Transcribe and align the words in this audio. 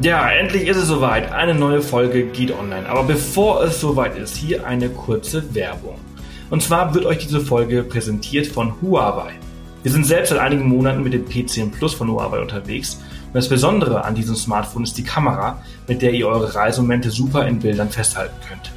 Ja, 0.00 0.30
endlich 0.30 0.68
ist 0.68 0.76
es 0.76 0.88
soweit. 0.88 1.32
Eine 1.32 1.54
neue 1.54 1.80
Folge 1.80 2.24
geht 2.26 2.52
online. 2.52 2.86
Aber 2.86 3.04
bevor 3.04 3.62
es 3.62 3.80
soweit 3.80 4.18
ist, 4.18 4.36
hier 4.36 4.66
eine 4.66 4.90
kurze 4.90 5.54
Werbung. 5.54 5.96
Und 6.50 6.62
zwar 6.62 6.94
wird 6.94 7.06
euch 7.06 7.16
diese 7.16 7.40
Folge 7.40 7.82
präsentiert 7.82 8.46
von 8.46 8.74
Huawei. 8.82 9.32
Wir 9.82 9.90
sind 9.90 10.04
selbst 10.04 10.28
seit 10.28 10.38
einigen 10.38 10.68
Monaten 10.68 11.02
mit 11.02 11.14
dem 11.14 11.24
P10 11.24 11.70
Plus 11.70 11.94
von 11.94 12.10
Huawei 12.10 12.40
unterwegs. 12.40 13.00
Und 13.28 13.34
das 13.34 13.48
Besondere 13.48 14.04
an 14.04 14.14
diesem 14.14 14.36
Smartphone 14.36 14.82
ist 14.82 14.98
die 14.98 15.02
Kamera, 15.02 15.62
mit 15.88 16.02
der 16.02 16.12
ihr 16.12 16.28
eure 16.28 16.54
Reisemomente 16.54 17.10
super 17.10 17.46
in 17.46 17.60
Bildern 17.60 17.88
festhalten 17.88 18.36
könnt. 18.46 18.70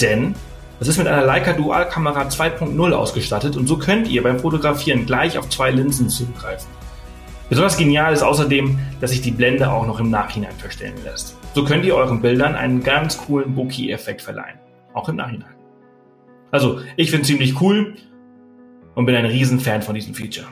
Denn 0.00 0.34
es 0.80 0.88
ist 0.88 0.98
mit 0.98 1.06
einer 1.06 1.24
Leica 1.24 1.52
Dual 1.52 1.88
Kamera 1.88 2.22
2.0 2.22 2.92
ausgestattet 2.92 3.56
und 3.56 3.68
so 3.68 3.78
könnt 3.78 4.08
ihr 4.08 4.24
beim 4.24 4.40
Fotografieren 4.40 5.06
gleich 5.06 5.38
auf 5.38 5.48
zwei 5.48 5.70
Linsen 5.70 6.08
zugreifen. 6.08 6.66
Besonders 7.48 7.76
genial 7.76 8.12
ist 8.12 8.22
außerdem, 8.22 8.78
dass 9.00 9.10
sich 9.10 9.20
die 9.20 9.30
Blende 9.30 9.70
auch 9.70 9.86
noch 9.86 10.00
im 10.00 10.10
Nachhinein 10.10 10.54
verstellen 10.56 10.96
lässt. 11.04 11.36
So 11.54 11.64
könnt 11.64 11.84
ihr 11.84 11.94
euren 11.94 12.22
Bildern 12.22 12.54
einen 12.54 12.82
ganz 12.82 13.18
coolen 13.18 13.54
Bokeh-Effekt 13.54 14.22
verleihen. 14.22 14.58
Auch 14.94 15.08
im 15.08 15.16
Nachhinein. 15.16 15.54
Also, 16.50 16.80
ich 16.96 17.10
finde 17.10 17.26
ziemlich 17.26 17.60
cool 17.60 17.96
und 18.94 19.06
bin 19.06 19.14
ein 19.14 19.26
Riesenfan 19.26 19.82
von 19.82 19.94
diesem 19.94 20.14
Feature. 20.14 20.46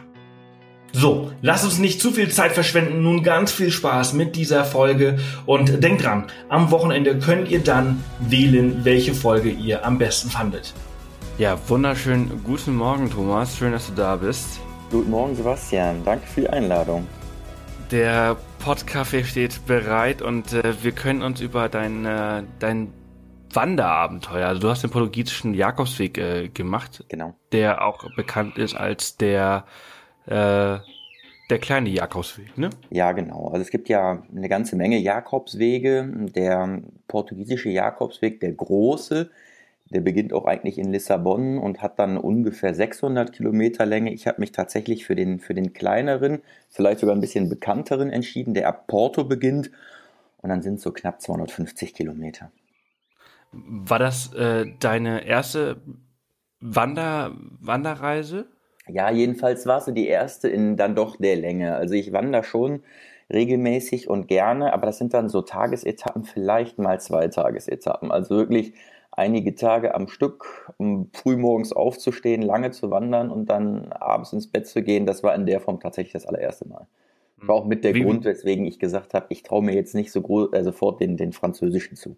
So, 0.93 1.33
lasst 1.41 1.65
uns 1.65 1.79
nicht 1.79 2.03
zu 2.03 2.11
viel 2.11 2.29
Zeit 2.29 2.53
verschwenden. 2.53 3.03
Nun 3.03 3.23
ganz 3.23 3.51
viel 3.51 3.71
Spaß 3.71 4.13
mit 4.13 4.37
dieser 4.37 4.65
Folge 4.65 5.19
und 5.47 5.83
denkt 5.83 6.05
dran, 6.05 6.27
am 6.51 6.71
Wochenende 6.71 7.19
könnt 7.19 7.51
ihr 7.51 7.61
dann 7.61 8.05
wählen, 8.19 8.85
welche 8.85 9.15
Folge 9.15 9.49
ihr 9.49 9.87
am 9.87 9.97
besten 9.97 10.29
fandet. 10.29 10.75
Ja, 11.39 11.57
wunderschön. 11.69 12.31
Guten 12.45 12.77
Morgen, 12.77 13.09
Thomas. 13.11 13.57
Schön, 13.57 13.73
dass 13.73 13.87
du 13.87 13.95
da 13.95 14.17
bist. 14.17 14.61
Guten 14.93 15.11
Morgen, 15.11 15.35
Sebastian. 15.35 16.05
Danke 16.05 16.27
für 16.27 16.43
die 16.43 16.51
Einladung. 16.51 17.07
Der 17.91 18.37
Podcafé 18.63 19.25
steht 19.25 19.65
bereit 19.65 20.21
und 20.21 20.53
äh, 20.53 20.75
wir 20.83 20.93
können 20.93 21.23
uns 21.23 21.41
über 21.41 21.71
dein, 21.71 22.05
äh, 22.05 22.43
dein 22.59 22.93
Wanderabenteuer, 23.55 24.47
also 24.47 24.61
du 24.61 24.69
hast 24.69 24.83
den 24.83 24.91
portugiesischen 24.91 25.55
Jakobsweg 25.55 26.19
äh, 26.19 26.49
gemacht, 26.49 27.07
genau. 27.09 27.33
der 27.53 27.87
auch 27.87 28.05
bekannt 28.17 28.59
ist 28.59 28.75
als 28.75 29.17
der 29.17 29.65
äh, 30.27 30.77
der 31.49 31.59
kleine 31.59 31.89
Jakobsweg, 31.89 32.59
ne? 32.59 32.69
Ja, 32.91 33.13
genau. 33.13 33.49
Also 33.49 33.63
es 33.63 33.71
gibt 33.71 33.89
ja 33.89 34.23
eine 34.31 34.49
ganze 34.51 34.77
Menge 34.77 34.99
Jakobswege. 34.99 36.29
Der 36.35 36.83
portugiesische 37.09 37.71
Jakobsweg, 37.71 38.41
der 38.41 38.53
große, 38.53 39.31
der 39.93 40.01
beginnt 40.01 40.33
auch 40.33 40.45
eigentlich 40.45 40.79
in 40.79 40.91
Lissabon 40.91 41.59
und 41.59 41.83
hat 41.83 41.99
dann 41.99 42.17
ungefähr 42.17 42.75
600 42.75 43.33
Kilometer 43.33 43.87
Länge. 43.87 44.13
Ich 44.13 44.27
habe 44.27 44.41
mich 44.41 44.53
tatsächlich 44.53 45.05
für 45.05 45.15
den, 45.15 45.39
für 45.39 45.55
den 45.55 45.73
kleineren, 45.73 46.41
vielleicht 46.71 47.01
sogar 47.01 47.15
ein 47.15 47.21
bisschen 47.21 47.49
bekannteren 47.49 48.11
entschieden, 48.11 48.55
der 48.55 48.69
ab 48.69 48.87
Porto 48.87 49.25
beginnt. 49.25 49.71
Und 50.41 50.49
dann 50.49 50.63
sind 50.63 50.75
es 50.75 50.83
so 50.83 50.93
knapp 50.93 51.21
250 51.21 51.95
Kilometer. 51.95 52.51
War 53.53 53.99
das 53.99 54.33
äh, 54.35 54.67
deine 54.81 55.25
erste 55.27 55.81
Wander 56.61 57.33
Wanderreise? 57.61 58.47
Ja, 58.89 59.11
jedenfalls 59.11 59.67
war 59.67 59.79
es 59.79 59.95
die 59.95 60.09
erste 60.09 60.49
in 60.49 60.77
dann 60.77 60.97
doch 60.97 61.17
der 61.17 61.37
Länge. 61.37 61.75
Also 61.75 61.95
ich 61.95 62.13
wandere 62.13 62.45
schon 62.45 62.83
regelmäßig 63.31 64.09
und 64.09 64.29
gerne, 64.29 64.73
aber 64.73 64.87
das 64.87 64.99
sind 64.99 65.15
dann 65.15 65.29
so 65.29 65.43
Tagesetappen, 65.43 66.25
vielleicht 66.25 66.79
mal 66.79 67.01
zwei 67.01 67.29
Tagesetappen. 67.29 68.11
Also 68.11 68.37
wirklich 68.37 68.75
einige 69.11 69.55
Tage 69.55 69.95
am 69.95 70.09
Stück, 70.09 70.73
um 70.79 71.11
frühmorgens 71.13 71.73
aufzustehen, 71.73 72.43
lange 72.43 72.71
zu 72.71 72.91
wandern 72.91 73.31
und 73.31 73.47
dann 73.51 73.93
abends 73.93 74.33
ins 74.33 74.51
Bett 74.51 74.67
zu 74.67 74.83
gehen. 74.83 75.07
Das 75.07 75.23
war 75.23 75.35
in 75.35 75.47
der 75.47 75.61
Form 75.61 75.81
tatsächlich 75.81 76.13
das 76.13 76.27
allererste 76.27 76.67
Mal. 76.67 76.87
War 77.37 77.57
auch 77.57 77.65
mit 77.65 77.85
der 77.85 77.95
Wie? 77.95 78.03
Grund, 78.03 78.25
weswegen 78.25 78.65
ich 78.65 78.79
gesagt 78.79 79.15
habe, 79.15 79.27
ich 79.31 79.43
traue 79.43 79.63
mir 79.63 79.75
jetzt 79.75 79.95
nicht 79.95 80.13
so 80.13 80.23
groß, 80.23 80.53
äh, 80.53 80.63
sofort 80.63 81.01
den, 81.01 81.17
den 81.17 81.33
französischen 81.33 81.97
zu. 81.97 82.17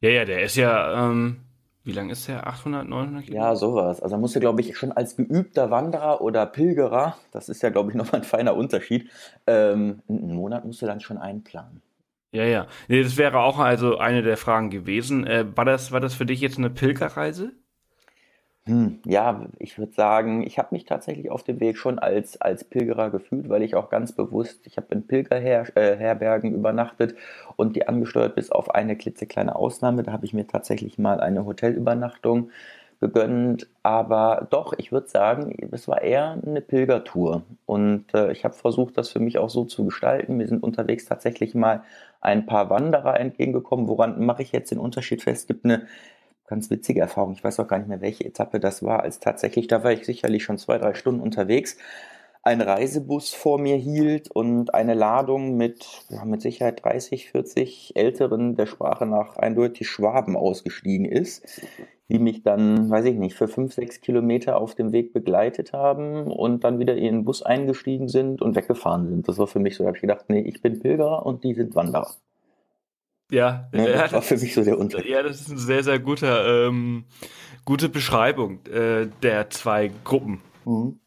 Ja, 0.00 0.10
ja, 0.10 0.24
der 0.24 0.42
ist 0.42 0.56
ja, 0.56 1.10
ähm, 1.10 1.42
wie 1.86 1.92
lang 1.92 2.10
ist 2.10 2.26
der? 2.26 2.46
800, 2.46 2.88
900 2.88 3.24
Kilometer? 3.24 3.46
Ja, 3.46 3.54
sowas. 3.54 4.00
Also 4.02 4.18
musst 4.18 4.34
du, 4.34 4.40
glaube 4.40 4.60
ich, 4.60 4.76
schon 4.76 4.90
als 4.90 5.16
geübter 5.16 5.70
Wanderer 5.70 6.20
oder 6.20 6.44
Pilgerer, 6.44 7.16
das 7.30 7.48
ist 7.48 7.62
ja, 7.62 7.70
glaube 7.70 7.90
ich, 7.90 7.96
nochmal 7.96 8.22
ein 8.22 8.24
feiner 8.24 8.56
Unterschied, 8.56 9.08
ähm, 9.46 10.02
einen 10.08 10.34
Monat 10.34 10.64
musst 10.64 10.82
du 10.82 10.86
dann 10.86 11.00
schon 11.00 11.16
einplanen. 11.16 11.82
Ja, 12.32 12.44
ja. 12.44 12.66
Nee, 12.88 13.02
das 13.02 13.16
wäre 13.16 13.38
auch 13.38 13.58
also 13.58 13.98
eine 13.98 14.22
der 14.22 14.36
Fragen 14.36 14.68
gewesen. 14.70 15.26
Äh, 15.26 15.46
war, 15.56 15.64
das, 15.64 15.92
war 15.92 16.00
das 16.00 16.14
für 16.14 16.26
dich 16.26 16.40
jetzt 16.40 16.58
eine 16.58 16.70
Pilgerreise? 16.70 17.52
Hm, 18.68 18.98
ja, 19.04 19.46
ich 19.60 19.78
würde 19.78 19.92
sagen, 19.92 20.42
ich 20.44 20.58
habe 20.58 20.68
mich 20.72 20.84
tatsächlich 20.86 21.30
auf 21.30 21.44
dem 21.44 21.60
Weg 21.60 21.78
schon 21.78 22.00
als, 22.00 22.40
als 22.40 22.64
Pilgerer 22.64 23.10
gefühlt, 23.10 23.48
weil 23.48 23.62
ich 23.62 23.76
auch 23.76 23.90
ganz 23.90 24.10
bewusst, 24.10 24.66
ich 24.66 24.76
habe 24.76 24.88
in 24.90 25.06
Pilgerherbergen 25.06 26.50
äh, 26.52 26.54
übernachtet 26.54 27.14
und 27.54 27.76
die 27.76 27.86
angesteuert 27.86 28.34
bis 28.34 28.50
auf 28.50 28.74
eine 28.74 28.96
klitzekleine 28.96 29.54
Ausnahme. 29.54 30.02
Da 30.02 30.10
habe 30.10 30.24
ich 30.26 30.34
mir 30.34 30.48
tatsächlich 30.48 30.98
mal 30.98 31.20
eine 31.20 31.44
Hotelübernachtung 31.44 32.50
gegönnt. 33.00 33.68
Aber 33.84 34.48
doch, 34.50 34.72
ich 34.78 34.90
würde 34.90 35.08
sagen, 35.08 35.54
es 35.70 35.86
war 35.86 36.02
eher 36.02 36.36
eine 36.44 36.60
Pilgertour. 36.60 37.42
Und 37.66 38.12
äh, 38.14 38.32
ich 38.32 38.44
habe 38.44 38.54
versucht, 38.54 38.98
das 38.98 39.10
für 39.10 39.20
mich 39.20 39.38
auch 39.38 39.50
so 39.50 39.64
zu 39.64 39.84
gestalten. 39.84 40.38
Wir 40.40 40.48
sind 40.48 40.62
unterwegs 40.64 41.04
tatsächlich 41.04 41.54
mal 41.54 41.82
ein 42.20 42.46
paar 42.46 42.68
Wanderer 42.70 43.20
entgegengekommen. 43.20 43.86
Woran 43.86 44.24
mache 44.24 44.42
ich 44.42 44.50
jetzt 44.50 44.70
den 44.72 44.78
Unterschied 44.78 45.22
fest? 45.22 45.42
Es 45.42 45.46
gibt 45.46 45.64
eine 45.64 45.86
ganz 46.46 46.70
witzige 46.70 47.00
Erfahrung. 47.00 47.32
Ich 47.32 47.44
weiß 47.44 47.60
auch 47.60 47.68
gar 47.68 47.78
nicht 47.78 47.88
mehr, 47.88 48.00
welche 48.00 48.24
Etappe 48.24 48.60
das 48.60 48.82
war, 48.82 49.02
als 49.02 49.20
tatsächlich, 49.20 49.66
da 49.66 49.82
war 49.84 49.92
ich 49.92 50.06
sicherlich 50.06 50.44
schon 50.44 50.58
zwei, 50.58 50.78
drei 50.78 50.94
Stunden 50.94 51.20
unterwegs, 51.20 51.76
ein 52.46 52.60
Reisebus 52.60 53.34
vor 53.34 53.58
mir 53.58 53.74
hielt 53.74 54.30
und 54.30 54.72
eine 54.72 54.94
Ladung 54.94 55.56
mit, 55.56 55.84
ja, 56.10 56.24
mit 56.24 56.42
Sicherheit 56.42 56.84
30, 56.84 57.32
40 57.32 57.96
Älteren 57.96 58.54
der 58.54 58.66
Sprache 58.66 59.04
nach 59.04 59.36
eindeutig 59.36 59.88
Schwaben 59.88 60.36
ausgestiegen 60.36 61.06
ist, 61.06 61.60
die 62.08 62.20
mich 62.20 62.44
dann, 62.44 62.88
weiß 62.88 63.06
ich 63.06 63.16
nicht, 63.16 63.34
für 63.34 63.48
fünf, 63.48 63.74
sechs 63.74 64.00
Kilometer 64.00 64.60
auf 64.60 64.76
dem 64.76 64.92
Weg 64.92 65.12
begleitet 65.12 65.72
haben 65.72 66.30
und 66.30 66.62
dann 66.62 66.78
wieder 66.78 66.94
in 66.94 67.02
den 67.02 67.24
Bus 67.24 67.42
eingestiegen 67.42 68.06
sind 68.06 68.40
und 68.40 68.54
weggefahren 68.54 69.08
sind. 69.08 69.26
Das 69.26 69.38
war 69.38 69.48
für 69.48 69.58
mich 69.58 69.74
so, 69.74 69.82
da 69.82 69.88
habe 69.88 69.96
ich 69.96 70.02
gedacht, 70.02 70.26
nee, 70.28 70.40
ich 70.40 70.62
bin 70.62 70.78
Pilgerer 70.78 71.26
und 71.26 71.42
die 71.42 71.54
sind 71.54 71.74
Wanderer. 71.74 72.12
Ja, 73.30 73.68
ja, 73.72 74.02
das 74.02 74.12
war 74.12 74.22
für 74.22 74.36
mich 74.36 74.54
so 74.54 74.62
der 74.62 74.78
Unterschied. 74.78 75.10
Ja, 75.10 75.22
das 75.22 75.40
ist 75.40 75.50
eine 75.50 75.58
sehr, 75.58 75.82
sehr 75.82 75.98
guter, 75.98 76.68
ähm, 76.68 77.04
gute 77.64 77.88
Beschreibung 77.88 78.64
äh, 78.66 79.08
der 79.22 79.50
zwei 79.50 79.90
Gruppen. 80.04 80.40
Mhm. 80.64 81.00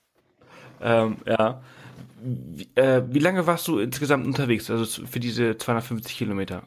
Ähm, 0.82 1.18
ja. 1.26 1.62
Wie, 2.22 2.68
äh, 2.76 3.04
wie 3.08 3.20
lange 3.20 3.48
warst 3.48 3.68
du 3.70 3.80
insgesamt 3.80 4.26
unterwegs, 4.26 4.70
also 4.70 5.06
für 5.06 5.22
diese 5.22 5.58
250 5.58 6.18
Kilometer? 6.18 6.64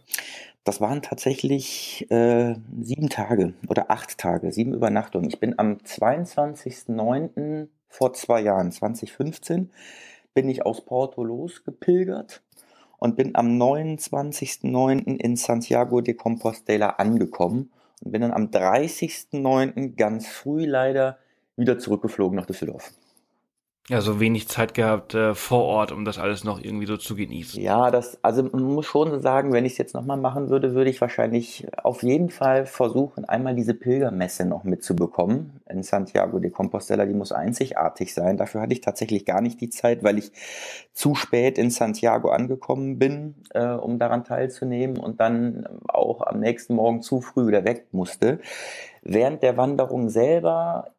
Das 0.64 0.80
waren 0.80 1.02
tatsächlich 1.02 2.10
äh, 2.10 2.54
sieben 2.80 3.10
Tage 3.10 3.52
oder 3.68 3.90
acht 3.90 4.16
Tage, 4.16 4.52
sieben 4.52 4.72
Übernachtungen. 4.72 5.28
Ich 5.28 5.40
bin 5.40 5.58
am 5.58 5.78
22.09. 5.78 7.68
vor 7.88 8.14
zwei 8.14 8.40
Jahren, 8.40 8.72
2015, 8.72 9.70
bin 10.32 10.48
ich 10.48 10.64
aus 10.64 10.82
Porto 10.84 11.24
losgepilgert 11.24 12.42
und 13.02 13.16
bin 13.16 13.34
am 13.34 13.60
29.09. 13.60 15.16
in 15.16 15.34
Santiago 15.34 16.00
de 16.02 16.14
Compostela 16.14 16.90
angekommen 16.90 17.72
und 18.00 18.12
bin 18.12 18.20
dann 18.22 18.30
am 18.30 18.46
30.09. 18.50 19.96
ganz 19.96 20.28
früh 20.28 20.66
leider 20.66 21.18
wieder 21.56 21.80
zurückgeflogen 21.80 22.36
nach 22.36 22.46
Düsseldorf. 22.46 22.92
Ja, 23.88 24.00
so 24.00 24.20
wenig 24.20 24.46
Zeit 24.46 24.74
gehabt 24.74 25.12
äh, 25.14 25.34
vor 25.34 25.64
Ort, 25.64 25.90
um 25.90 26.04
das 26.04 26.16
alles 26.16 26.44
noch 26.44 26.62
irgendwie 26.62 26.86
so 26.86 26.96
zu 26.96 27.16
genießen. 27.16 27.60
Ja, 27.60 27.90
das, 27.90 28.16
also 28.22 28.44
man 28.44 28.62
muss 28.62 28.86
schon 28.86 29.20
sagen, 29.20 29.52
wenn 29.52 29.64
ich 29.64 29.72
es 29.72 29.78
jetzt 29.78 29.94
nochmal 29.94 30.18
machen 30.18 30.50
würde, 30.50 30.74
würde 30.74 30.88
ich 30.88 31.00
wahrscheinlich 31.00 31.66
auf 31.82 32.04
jeden 32.04 32.30
Fall 32.30 32.64
versuchen, 32.64 33.24
einmal 33.24 33.56
diese 33.56 33.74
Pilgermesse 33.74 34.44
noch 34.44 34.62
mitzubekommen 34.62 35.60
in 35.68 35.82
Santiago 35.82 36.38
de 36.38 36.52
Compostela. 36.52 37.06
Die 37.06 37.12
muss 37.12 37.32
einzigartig 37.32 38.14
sein. 38.14 38.36
Dafür 38.36 38.60
hatte 38.60 38.72
ich 38.72 38.82
tatsächlich 38.82 39.24
gar 39.24 39.40
nicht 39.40 39.60
die 39.60 39.70
Zeit, 39.70 40.04
weil 40.04 40.16
ich 40.16 40.30
zu 40.92 41.16
spät 41.16 41.58
in 41.58 41.70
Santiago 41.70 42.30
angekommen 42.30 43.00
bin, 43.00 43.34
äh, 43.50 43.66
um 43.66 43.98
daran 43.98 44.22
teilzunehmen 44.22 44.96
und 44.96 45.18
dann 45.18 45.66
auch 45.88 46.20
am 46.20 46.38
nächsten 46.38 46.76
Morgen 46.76 47.02
zu 47.02 47.20
früh 47.20 47.48
wieder 47.48 47.64
weg 47.64 47.86
musste. 47.90 48.38
Während 49.02 49.42
der 49.42 49.56
Wanderung 49.56 50.08
selber 50.08 50.92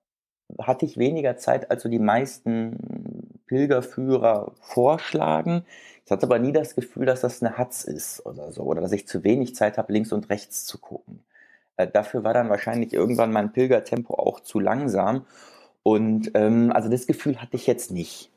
hatte 0.60 0.86
ich 0.86 0.98
weniger 0.98 1.38
Zeit, 1.38 1.72
als 1.72 1.84
so 1.84 1.90
die 1.90 2.00
meisten 2.00 3.40
Pilgerführer 3.48 4.52
vorschlagen. 4.62 5.66
Ich 6.06 6.12
hatte 6.12 6.26
aber 6.26 6.40
nie 6.40 6.52
das 6.52 6.76
Gefühl, 6.76 7.06
dass 7.06 7.22
das 7.22 7.42
eine 7.42 7.58
Hatz 7.58 7.84
ist 7.84 8.26
oder 8.26 8.52
so, 8.52 8.64
oder 8.64 8.82
dass 8.82 8.92
ich 8.92 9.08
zu 9.08 9.24
wenig 9.24 9.56
Zeit 9.56 9.78
habe, 9.78 9.94
links 9.94 10.12
und 10.12 10.30
rechts 10.30 10.66
zu 10.66 10.78
gucken. 10.78 11.20
Äh, 11.78 11.88
dafür 11.88 12.24
war 12.24 12.34
dann 12.34 12.50
wahrscheinlich 12.50 12.94
irgendwann 12.94 13.32
mein 13.32 13.54
Pilgertempo 13.54 14.16
auch 14.16 14.40
zu 14.42 14.60
langsam. 14.60 15.26
Und 15.82 16.32
ähm, 16.34 16.72
also 16.72 16.90
das 16.90 17.08
Gefühl 17.08 17.42
hatte 17.42 17.56
ich 17.56 17.68
jetzt 17.68 17.92
nicht. 17.92 18.32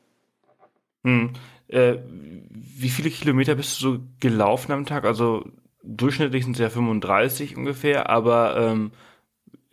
Hm. 1.03 1.33
Äh, 1.67 1.97
wie 2.09 2.89
viele 2.89 3.09
Kilometer 3.09 3.55
bist 3.55 3.81
du 3.81 3.93
so 3.93 3.99
gelaufen 4.19 4.71
am 4.71 4.85
Tag? 4.85 5.05
Also 5.05 5.45
durchschnittlich 5.83 6.43
sind 6.43 6.53
es 6.53 6.61
ja 6.61 6.69
35 6.69 7.57
ungefähr, 7.57 8.09
aber 8.09 8.57
ähm, 8.57 8.91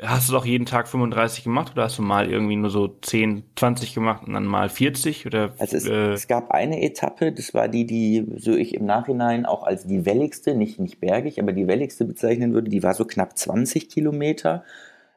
hast 0.02 0.29
du 0.29 0.32
doch 0.32 0.44
jeden 0.44 0.67
Tag 0.67 0.88
35 0.88 1.44
gemacht 1.44 1.73
oder 1.73 1.85
hast 1.85 1.99
du 1.99 2.02
mal 2.02 2.31
irgendwie 2.31 2.56
nur 2.56 2.70
so 2.70 2.88
10, 2.88 3.44
20 3.56 3.94
gemacht 3.94 4.26
und 4.26 4.35
dann 4.35 4.44
mal 4.44 4.69
40? 4.69 5.26
Oder, 5.26 5.55
also 5.58 5.76
es, 5.76 5.87
äh, 5.87 6.12
es 6.12 6.26
gab 6.26 6.50
eine 6.50 6.82
Etappe, 6.82 7.32
das 7.32 7.55
war 7.55 7.69
die, 7.69 7.87
die 7.87 8.26
so 8.37 8.52
ich 8.52 8.75
im 8.75 8.87
Nachhinein 8.87 9.46
auch 9.46 9.62
als 9.62 9.87
die 9.87 10.05
welligste, 10.05 10.55
nicht, 10.55 10.81
nicht 10.81 11.00
bergig, 11.00 11.41
aber 11.41 11.52
die 11.52 11.69
welligste 11.69 12.05
bezeichnen 12.05 12.55
würde, 12.55 12.70
die 12.70 12.82
war 12.82 12.94
so 12.94 13.05
knapp 13.05 13.38
20 13.38 13.88
Kilometer. 13.88 14.64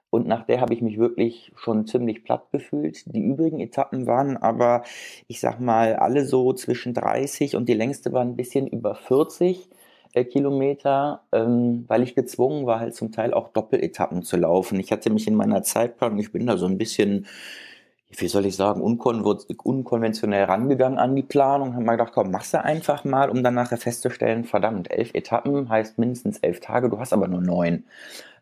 Und 0.10 0.26
nach 0.26 0.46
der 0.46 0.62
habe 0.62 0.74
ich 0.74 0.82
mich 0.82 0.98
wirklich 0.98 1.52
schon 1.58 1.86
ziemlich 1.86 2.24
platt 2.24 2.46
gefühlt. 2.52 3.14
Die 3.14 3.22
übrigen 3.22 3.60
Etappen 3.60 4.08
waren 4.08 4.38
aber, 4.38 4.84
ich 5.28 5.42
sag 5.42 5.60
mal, 5.60 5.98
alle 5.98 6.26
so 6.26 6.54
zwischen 6.54 6.94
30 6.94 7.58
und 7.58 7.68
die 7.68 7.74
längste 7.74 8.14
war 8.14 8.22
ein 8.22 8.38
bisschen 8.38 8.68
über 8.68 8.96
40 8.96 9.58
äh, 9.58 9.77
Kilometer, 10.25 11.21
ähm, 11.31 11.86
weil 11.88 12.04
ich 12.04 12.15
gezwungen 12.15 12.65
war, 12.65 12.80
halt 12.80 12.95
zum 12.95 13.12
Teil 13.12 13.33
auch 13.33 13.50
Doppeletappen 13.50 14.24
zu 14.24 14.38
laufen. 14.38 14.80
Ich 14.80 14.92
hatte 14.92 15.09
mich 15.09 15.27
in 15.27 15.36
meiner 15.36 15.63
Zeitplanung, 15.63 16.19
ich 16.19 16.31
bin 16.31 16.48
da 16.48 16.57
so 16.57 16.65
ein 16.65 16.77
bisschen, 16.77 17.27
wie 18.09 18.27
soll 18.27 18.45
ich 18.45 18.56
sagen, 18.56 18.81
unkon 18.81 19.21
unkonventionell 19.63 20.45
rangegangen 20.45 21.00
an 21.00 21.15
die 21.15 21.24
Planung, 21.24 21.74
habe 21.74 21.86
mal 21.86 21.98
gedacht, 21.98 22.13
komm, 22.13 22.31
machst 22.31 22.54
du 22.54 22.63
einfach 22.63 23.04
mal, 23.06 23.30
um 23.30 23.44
dann 23.44 23.56
nachher 23.56 23.77
festzustellen, 23.77 24.45
verdammt, 24.45 24.92
elf 24.92 25.13
Etappen 25.13 25.69
heißt 25.69 25.98
mindestens 26.00 26.39
elf 26.39 26.59
Tage, 26.59 26.89
du 26.89 27.00
hast 27.00 27.13
aber 27.13 27.27
nur 27.27 27.42
neun. 27.42 27.86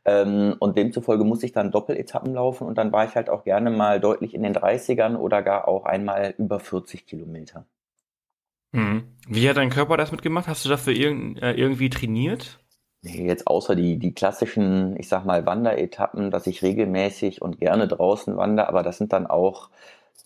Ähm, 0.06 0.56
und 0.60 0.78
demzufolge 0.78 1.24
musste 1.24 1.48
ich 1.48 1.52
dann 1.52 1.72
Doppeletappen 1.72 2.34
laufen 2.34 2.68
und 2.68 2.78
dann 2.78 2.92
war 2.92 3.06
ich 3.06 3.16
halt 3.16 3.30
auch 3.30 3.44
gerne 3.44 3.72
mal 3.72 4.00
deutlich 4.00 4.36
in 4.36 4.44
den 4.44 4.56
30ern 4.56 5.18
oder 5.18 5.42
gar 5.42 5.68
auch 5.68 5.86
einmal 5.86 6.36
über 6.38 6.60
40 6.60 7.08
Kilometer. 7.08 7.66
Mhm. 8.76 9.04
Wie 9.28 9.50
hat 9.50 9.58
dein 9.58 9.70
Körper 9.70 9.98
das 9.98 10.12
mitgemacht? 10.12 10.48
Hast 10.48 10.66
du 10.66 10.70
dafür 10.70 10.94
irg 10.94 11.42
äh, 11.42 11.54
irgendwie 11.54 11.90
trainiert? 11.90 12.60
Jetzt 13.02 13.48
außer 13.48 13.76
die, 13.76 13.98
die 13.98 14.14
klassischen, 14.14 15.00
ich 15.00 15.08
sag 15.08 15.26
mal, 15.26 15.46
Wanderetappen, 15.46 16.32
dass 16.32 16.48
ich 16.48 16.62
regelmäßig 16.64 17.42
und 17.42 17.60
gerne 17.60 17.88
draußen 17.88 18.36
wandere, 18.36 18.68
aber 18.68 18.84
das 18.84 18.98
sind 18.98 19.14
dann 19.14 19.28
auch, 19.28 19.70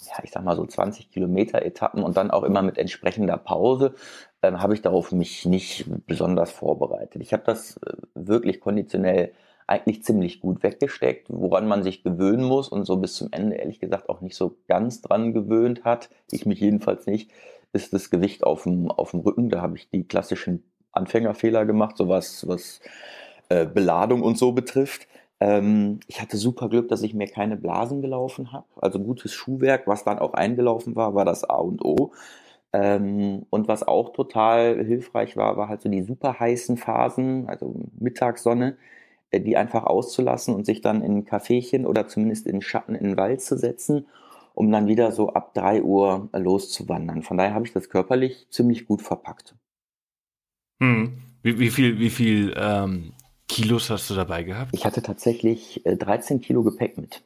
ja, 0.08 0.24
ich 0.24 0.32
sag 0.32 0.44
mal 0.44 0.56
so 0.56 0.66
20 0.66 1.12
Kilometer 1.12 1.62
Etappen 1.62 2.04
und 2.04 2.18
dann 2.18 2.32
auch 2.32 2.44
immer 2.44 2.62
mit 2.62 2.78
entsprechender 2.78 3.38
Pause, 3.38 3.94
ähm, 4.42 4.62
habe 4.62 4.74
ich 4.74 4.82
darauf 4.82 5.12
mich 5.12 5.46
nicht 5.46 5.86
besonders 6.08 6.52
vorbereitet. 6.52 7.22
Ich 7.22 7.34
habe 7.34 7.44
das 7.46 7.78
äh, 7.78 7.94
wirklich 8.16 8.62
konditionell 8.62 9.34
eigentlich 9.68 10.04
ziemlich 10.04 10.40
gut 10.40 10.64
weggesteckt, 10.64 11.28
woran 11.30 11.68
man 11.68 11.84
sich 11.84 12.02
gewöhnen 12.02 12.44
muss 12.44 12.70
und 12.70 12.86
so 12.86 12.98
bis 12.98 13.14
zum 13.14 13.28
Ende 13.32 13.58
ehrlich 13.58 13.80
gesagt 13.80 14.10
auch 14.10 14.22
nicht 14.22 14.36
so 14.36 14.56
ganz 14.68 15.02
dran 15.02 15.34
gewöhnt 15.34 15.84
hat. 15.84 16.10
Ich 16.32 16.48
mich 16.48 16.60
jedenfalls 16.60 17.06
nicht 17.06 17.30
ist 17.74 17.94
das 17.94 18.10
Gewicht 18.10 18.44
auf 18.44 18.64
dem, 18.64 18.92
auf 18.92 19.12
dem 19.12 19.22
Rücken. 19.22 19.50
Da 19.50 19.62
habe 19.62 19.78
ich 19.78 19.90
die 19.90 20.04
klassischen 20.04 20.64
Anfängerfehler 20.92 21.66
gemacht, 21.66 21.98
so 21.98 22.08
was, 22.08 22.48
was 22.48 22.82
äh, 23.50 23.66
Beladung 23.66 24.22
und 24.22 24.38
so 24.38 24.52
betrifft. 24.52 25.08
Ähm, 25.40 26.00
ich 26.08 26.22
hatte 26.22 26.38
super 26.38 26.70
Glück, 26.70 26.90
dass 26.90 27.04
ich 27.04 27.14
mir 27.14 27.28
keine 27.28 27.58
Blasen 27.58 28.02
gelaufen 28.02 28.52
habe. 28.52 28.66
Also 28.78 29.00
gutes 29.00 29.34
Schuhwerk, 29.34 29.88
was 29.88 30.04
dann 30.04 30.20
auch 30.20 30.34
eingelaufen 30.34 30.96
war, 30.96 31.16
war 31.16 31.26
das 31.26 31.44
A 31.44 31.56
und 31.56 31.84
O. 31.84 32.12
Ähm, 32.74 33.46
und 33.50 33.68
was 33.68 33.88
auch 33.88 34.14
total 34.14 34.84
hilfreich 34.86 35.38
war, 35.38 35.58
war 35.58 35.70
halt 35.70 35.82
so 35.82 35.90
die 35.90 36.04
super 36.04 36.40
heißen 36.40 36.78
Phasen, 36.78 37.48
also 37.48 37.74
Mittagssonne, 38.00 38.78
äh, 39.32 39.40
die 39.40 39.58
einfach 39.58 39.86
auszulassen 39.86 40.54
und 40.54 40.66
sich 40.66 40.82
dann 40.82 41.02
in 41.02 41.18
ein 41.18 41.26
Caféchen 41.26 41.86
oder 41.86 42.08
zumindest 42.08 42.46
in 42.46 42.62
Schatten 42.62 42.96
in 42.96 43.06
den 43.06 43.18
Wald 43.18 43.42
zu 43.42 43.58
setzen 43.58 44.06
um 44.60 44.70
dann 44.74 44.88
wieder 44.88 45.14
so 45.14 45.30
ab 45.30 45.54
drei 45.54 45.82
Uhr 45.82 46.28
loszuwandern. 46.34 47.24
Von 47.24 47.38
daher 47.38 47.54
habe 47.54 47.66
ich 47.66 47.72
das 47.72 47.90
körperlich 47.90 48.46
ziemlich 48.50 48.86
gut 48.86 49.02
verpackt. 49.02 49.56
Hm. 50.82 51.18
Wie, 51.42 51.60
wie, 51.60 51.70
viel, 51.70 51.98
wie 51.98 52.10
viel 52.10 52.54
ähm, 52.58 53.14
Kilos 53.48 53.90
hast 53.90 54.10
du 54.10 54.16
dabei 54.16 54.44
gehabt? 54.44 54.72
Ich 54.74 54.86
hatte 54.86 55.02
tatsächlich 55.02 55.86
äh, 55.86 55.96
13 55.96 56.42
Kilo 56.42 56.64
Gepäck 56.64 56.98
mit. 56.98 57.24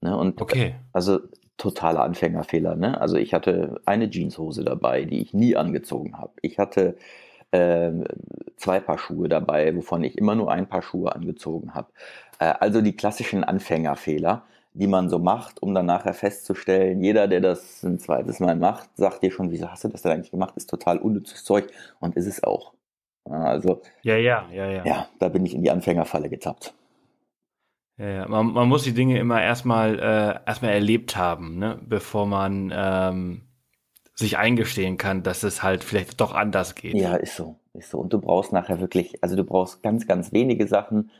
Ne, 0.00 0.16
und 0.16 0.40
okay. 0.40 0.76
Also 0.94 1.20
totaler 1.58 2.02
Anfängerfehler. 2.02 2.76
Ne? 2.76 2.98
Also 2.98 3.16
ich 3.18 3.34
hatte 3.34 3.82
eine 3.84 4.08
Jeanshose 4.08 4.64
dabei, 4.64 5.04
die 5.04 5.20
ich 5.20 5.34
nie 5.34 5.54
angezogen 5.54 6.16
habe. 6.16 6.32
Ich 6.40 6.58
hatte 6.58 6.96
äh, 7.50 7.92
zwei 8.56 8.80
Paar 8.80 8.96
Schuhe 8.96 9.28
dabei, 9.28 9.76
wovon 9.76 10.02
ich 10.02 10.16
immer 10.16 10.34
nur 10.34 10.50
ein 10.50 10.66
Paar 10.66 10.80
Schuhe 10.80 11.14
angezogen 11.14 11.74
habe. 11.74 11.92
Äh, 12.38 12.54
also 12.58 12.80
die 12.80 12.96
klassischen 12.96 13.44
Anfängerfehler 13.44 14.46
die 14.74 14.86
man 14.86 15.08
so 15.08 15.18
macht, 15.18 15.62
um 15.62 15.74
dann 15.74 15.86
nachher 15.86 16.14
festzustellen, 16.14 17.02
jeder, 17.02 17.28
der 17.28 17.40
das 17.40 17.82
ein 17.82 17.98
zweites 17.98 18.40
Mal 18.40 18.56
macht, 18.56 18.88
sagt 18.96 19.22
dir 19.22 19.30
schon, 19.30 19.50
wieso 19.50 19.70
hast 19.70 19.84
du 19.84 19.88
das 19.88 20.02
denn 20.02 20.12
eigentlich 20.12 20.30
gemacht? 20.30 20.54
Ist 20.56 20.70
total 20.70 20.98
unnützes 20.98 21.44
Zeug 21.44 21.70
und 22.00 22.16
ist 22.16 22.26
es 22.26 22.42
auch. 22.42 22.72
Also, 23.24 23.82
ja, 24.02 24.16
ja, 24.16 24.48
ja, 24.50 24.66
ja. 24.66 24.84
Ja, 24.84 25.08
da 25.18 25.28
bin 25.28 25.46
ich 25.46 25.54
in 25.54 25.62
die 25.62 25.70
Anfängerfalle 25.70 26.28
getappt. 26.28 26.74
Ja, 27.98 28.08
ja. 28.08 28.28
Man, 28.28 28.52
man 28.52 28.68
muss 28.68 28.84
die 28.84 28.94
Dinge 28.94 29.18
immer 29.18 29.42
erstmal 29.42 29.98
äh, 29.98 30.48
erstmal 30.48 30.72
erlebt 30.72 31.16
haben, 31.16 31.58
ne? 31.58 31.78
bevor 31.86 32.26
man 32.26 32.72
ähm, 32.74 33.42
sich 34.14 34.38
eingestehen 34.38 34.96
kann, 34.96 35.22
dass 35.22 35.42
es 35.42 35.62
halt 35.62 35.84
vielleicht 35.84 36.20
doch 36.20 36.34
anders 36.34 36.74
geht. 36.74 36.94
Ja, 36.94 37.14
ist 37.16 37.36
so, 37.36 37.56
ist 37.74 37.90
so. 37.90 37.98
Und 37.98 38.12
du 38.12 38.20
brauchst 38.20 38.52
nachher 38.52 38.80
wirklich, 38.80 39.22
also 39.22 39.36
du 39.36 39.44
brauchst 39.44 39.82
ganz, 39.82 40.06
ganz 40.06 40.32
wenige 40.32 40.66
Sachen, 40.66 41.10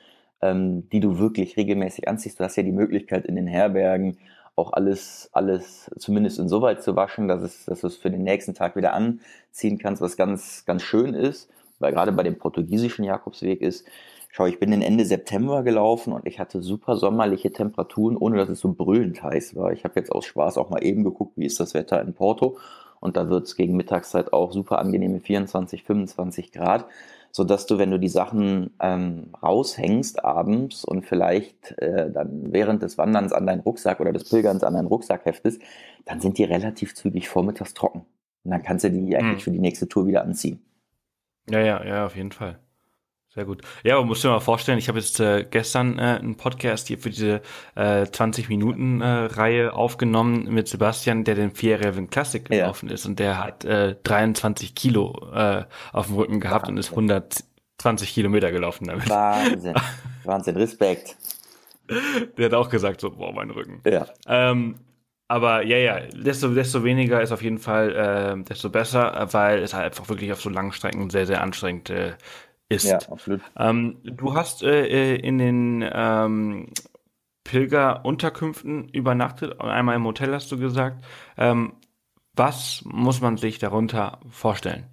ähm, 0.42 0.88
die 0.90 1.00
du 1.00 1.18
wirklich 1.18 1.56
regelmäßig 1.56 2.08
anziehst. 2.08 2.38
Du 2.38 2.44
hast 2.44 2.56
ja 2.56 2.62
die 2.62 2.72
Möglichkeit 2.72 3.26
in 3.26 3.36
den 3.36 3.46
Herbergen 3.46 4.18
auch 4.54 4.72
alles, 4.72 5.30
alles 5.32 5.90
zumindest 5.98 6.38
insoweit 6.38 6.82
zu 6.82 6.94
waschen, 6.94 7.28
dass, 7.28 7.42
es, 7.42 7.64
dass 7.64 7.80
du 7.80 7.86
es 7.86 7.96
für 7.96 8.10
den 8.10 8.22
nächsten 8.22 8.54
Tag 8.54 8.76
wieder 8.76 8.92
anziehen 8.92 9.78
kannst, 9.78 10.02
was 10.02 10.16
ganz, 10.16 10.64
ganz 10.66 10.82
schön 10.82 11.14
ist, 11.14 11.48
weil 11.78 11.92
gerade 11.92 12.12
bei 12.12 12.22
dem 12.22 12.36
portugiesischen 12.38 13.04
Jakobsweg 13.04 13.62
ist, 13.62 13.86
schau, 14.30 14.46
ich 14.46 14.58
bin 14.58 14.70
den 14.70 14.82
Ende 14.82 15.06
September 15.06 15.62
gelaufen 15.62 16.12
und 16.12 16.26
ich 16.26 16.38
hatte 16.38 16.62
super 16.62 16.96
sommerliche 16.96 17.50
Temperaturen, 17.50 18.16
ohne 18.16 18.36
dass 18.36 18.50
es 18.50 18.60
so 18.60 18.72
brüllend 18.72 19.22
heiß 19.22 19.56
war. 19.56 19.72
Ich 19.72 19.84
habe 19.84 19.98
jetzt 19.98 20.12
aus 20.12 20.26
Spaß 20.26 20.58
auch 20.58 20.68
mal 20.68 20.84
eben 20.84 21.02
geguckt, 21.02 21.32
wie 21.36 21.46
ist 21.46 21.60
das 21.60 21.72
Wetter 21.72 22.02
in 22.02 22.12
Porto 22.12 22.58
und 23.00 23.16
da 23.16 23.30
wird 23.30 23.46
es 23.46 23.56
gegen 23.56 23.76
Mittagszeit 23.76 24.32
auch 24.32 24.52
super 24.52 24.78
angenehme 24.78 25.20
24, 25.20 25.82
25 25.82 26.52
Grad 26.52 26.86
so 27.32 27.44
dass 27.44 27.66
du, 27.66 27.78
wenn 27.78 27.90
du 27.90 27.98
die 27.98 28.08
Sachen 28.08 28.70
ähm, 28.78 29.30
raushängst 29.42 30.24
abends 30.24 30.84
und 30.84 31.06
vielleicht 31.06 31.76
äh, 31.78 32.10
dann 32.10 32.52
während 32.52 32.82
des 32.82 32.98
Wanderns 32.98 33.32
an 33.32 33.46
deinen 33.46 33.60
Rucksack 33.60 34.00
oder 34.00 34.12
des 34.12 34.28
Pilgerns 34.28 34.62
an 34.62 34.74
deinen 34.74 34.86
Rucksack 34.86 35.24
heftest, 35.24 35.62
dann 36.04 36.20
sind 36.20 36.36
die 36.36 36.44
relativ 36.44 36.94
zügig 36.94 37.28
vormittags 37.28 37.72
trocken. 37.72 38.04
Und 38.44 38.50
dann 38.50 38.62
kannst 38.62 38.84
du 38.84 38.90
die 38.90 39.16
eigentlich 39.16 39.38
hm. 39.38 39.40
für 39.40 39.50
die 39.50 39.60
nächste 39.60 39.88
Tour 39.88 40.06
wieder 40.06 40.22
anziehen. 40.22 40.62
Ja, 41.48 41.60
ja, 41.60 41.84
ja, 41.84 42.06
auf 42.06 42.14
jeden 42.14 42.32
Fall. 42.32 42.58
Sehr 43.34 43.46
gut. 43.46 43.62
Ja, 43.82 44.00
musst 44.02 44.22
du 44.22 44.28
dir 44.28 44.34
mal 44.34 44.40
vorstellen, 44.40 44.76
ich 44.76 44.88
habe 44.88 44.98
jetzt 44.98 45.18
äh, 45.18 45.46
gestern 45.50 45.98
äh, 45.98 46.18
einen 46.20 46.36
Podcast 46.36 46.88
hier 46.88 46.98
für 46.98 47.08
diese 47.08 47.40
äh, 47.74 48.02
20-Minuten-Reihe 48.02 49.66
äh, 49.66 49.70
aufgenommen 49.70 50.52
mit 50.52 50.68
Sebastian, 50.68 51.24
der 51.24 51.36
den 51.36 51.54
Classic 52.10 52.44
gelaufen 52.44 52.88
ja. 52.90 52.94
ist 52.94 53.06
und 53.06 53.18
der 53.18 53.42
hat 53.42 53.64
äh, 53.64 53.96
23 54.02 54.74
Kilo 54.74 55.30
äh, 55.32 55.64
auf 55.94 56.08
dem 56.08 56.16
Rücken 56.16 56.40
gehabt 56.40 56.68
Wahnsinn. 56.68 56.74
und 56.74 56.80
ist 56.80 57.44
120 57.78 58.12
Kilometer 58.12 58.52
gelaufen 58.52 58.88
damit. 58.88 59.08
Wahnsinn. 59.08 59.74
Wahnsinn. 60.24 60.56
Respekt. 60.56 61.16
Der 62.36 62.46
hat 62.46 62.54
auch 62.54 62.68
gesagt, 62.68 63.00
so, 63.00 63.12
boah, 63.12 63.32
mein 63.32 63.50
Rücken. 63.50 63.80
Ja. 63.86 64.08
Ähm, 64.26 64.74
aber 65.28 65.64
ja, 65.64 65.78
ja, 65.78 66.00
desto, 66.00 66.48
desto 66.48 66.84
weniger 66.84 67.22
ist 67.22 67.32
auf 67.32 67.40
jeden 67.40 67.56
Fall, 67.56 68.36
äh, 68.36 68.44
desto 68.44 68.68
besser, 68.68 69.26
weil 69.32 69.60
es 69.60 69.72
halt 69.72 69.86
einfach 69.86 70.10
wirklich 70.10 70.30
auf 70.32 70.42
so 70.42 70.50
langen 70.50 70.72
Strecken 70.72 71.08
sehr, 71.08 71.24
sehr 71.24 71.40
anstrengend 71.40 71.88
äh, 71.88 72.12
ist. 72.74 72.84
Ja, 72.84 72.98
absolut. 73.10 73.40
Ähm, 73.56 73.98
du 74.02 74.34
hast 74.34 74.62
äh, 74.62 75.14
äh, 75.14 75.16
in 75.16 75.38
den 75.38 75.88
ähm, 75.92 76.68
Pilgerunterkünften 77.44 78.88
übernachtet, 78.88 79.60
einmal 79.60 79.96
im 79.96 80.04
Hotel 80.04 80.32
hast 80.34 80.50
du 80.52 80.58
gesagt. 80.58 81.04
Ähm, 81.36 81.74
was 82.34 82.82
muss 82.84 83.20
man 83.20 83.36
sich 83.36 83.58
darunter 83.58 84.20
vorstellen? 84.30 84.86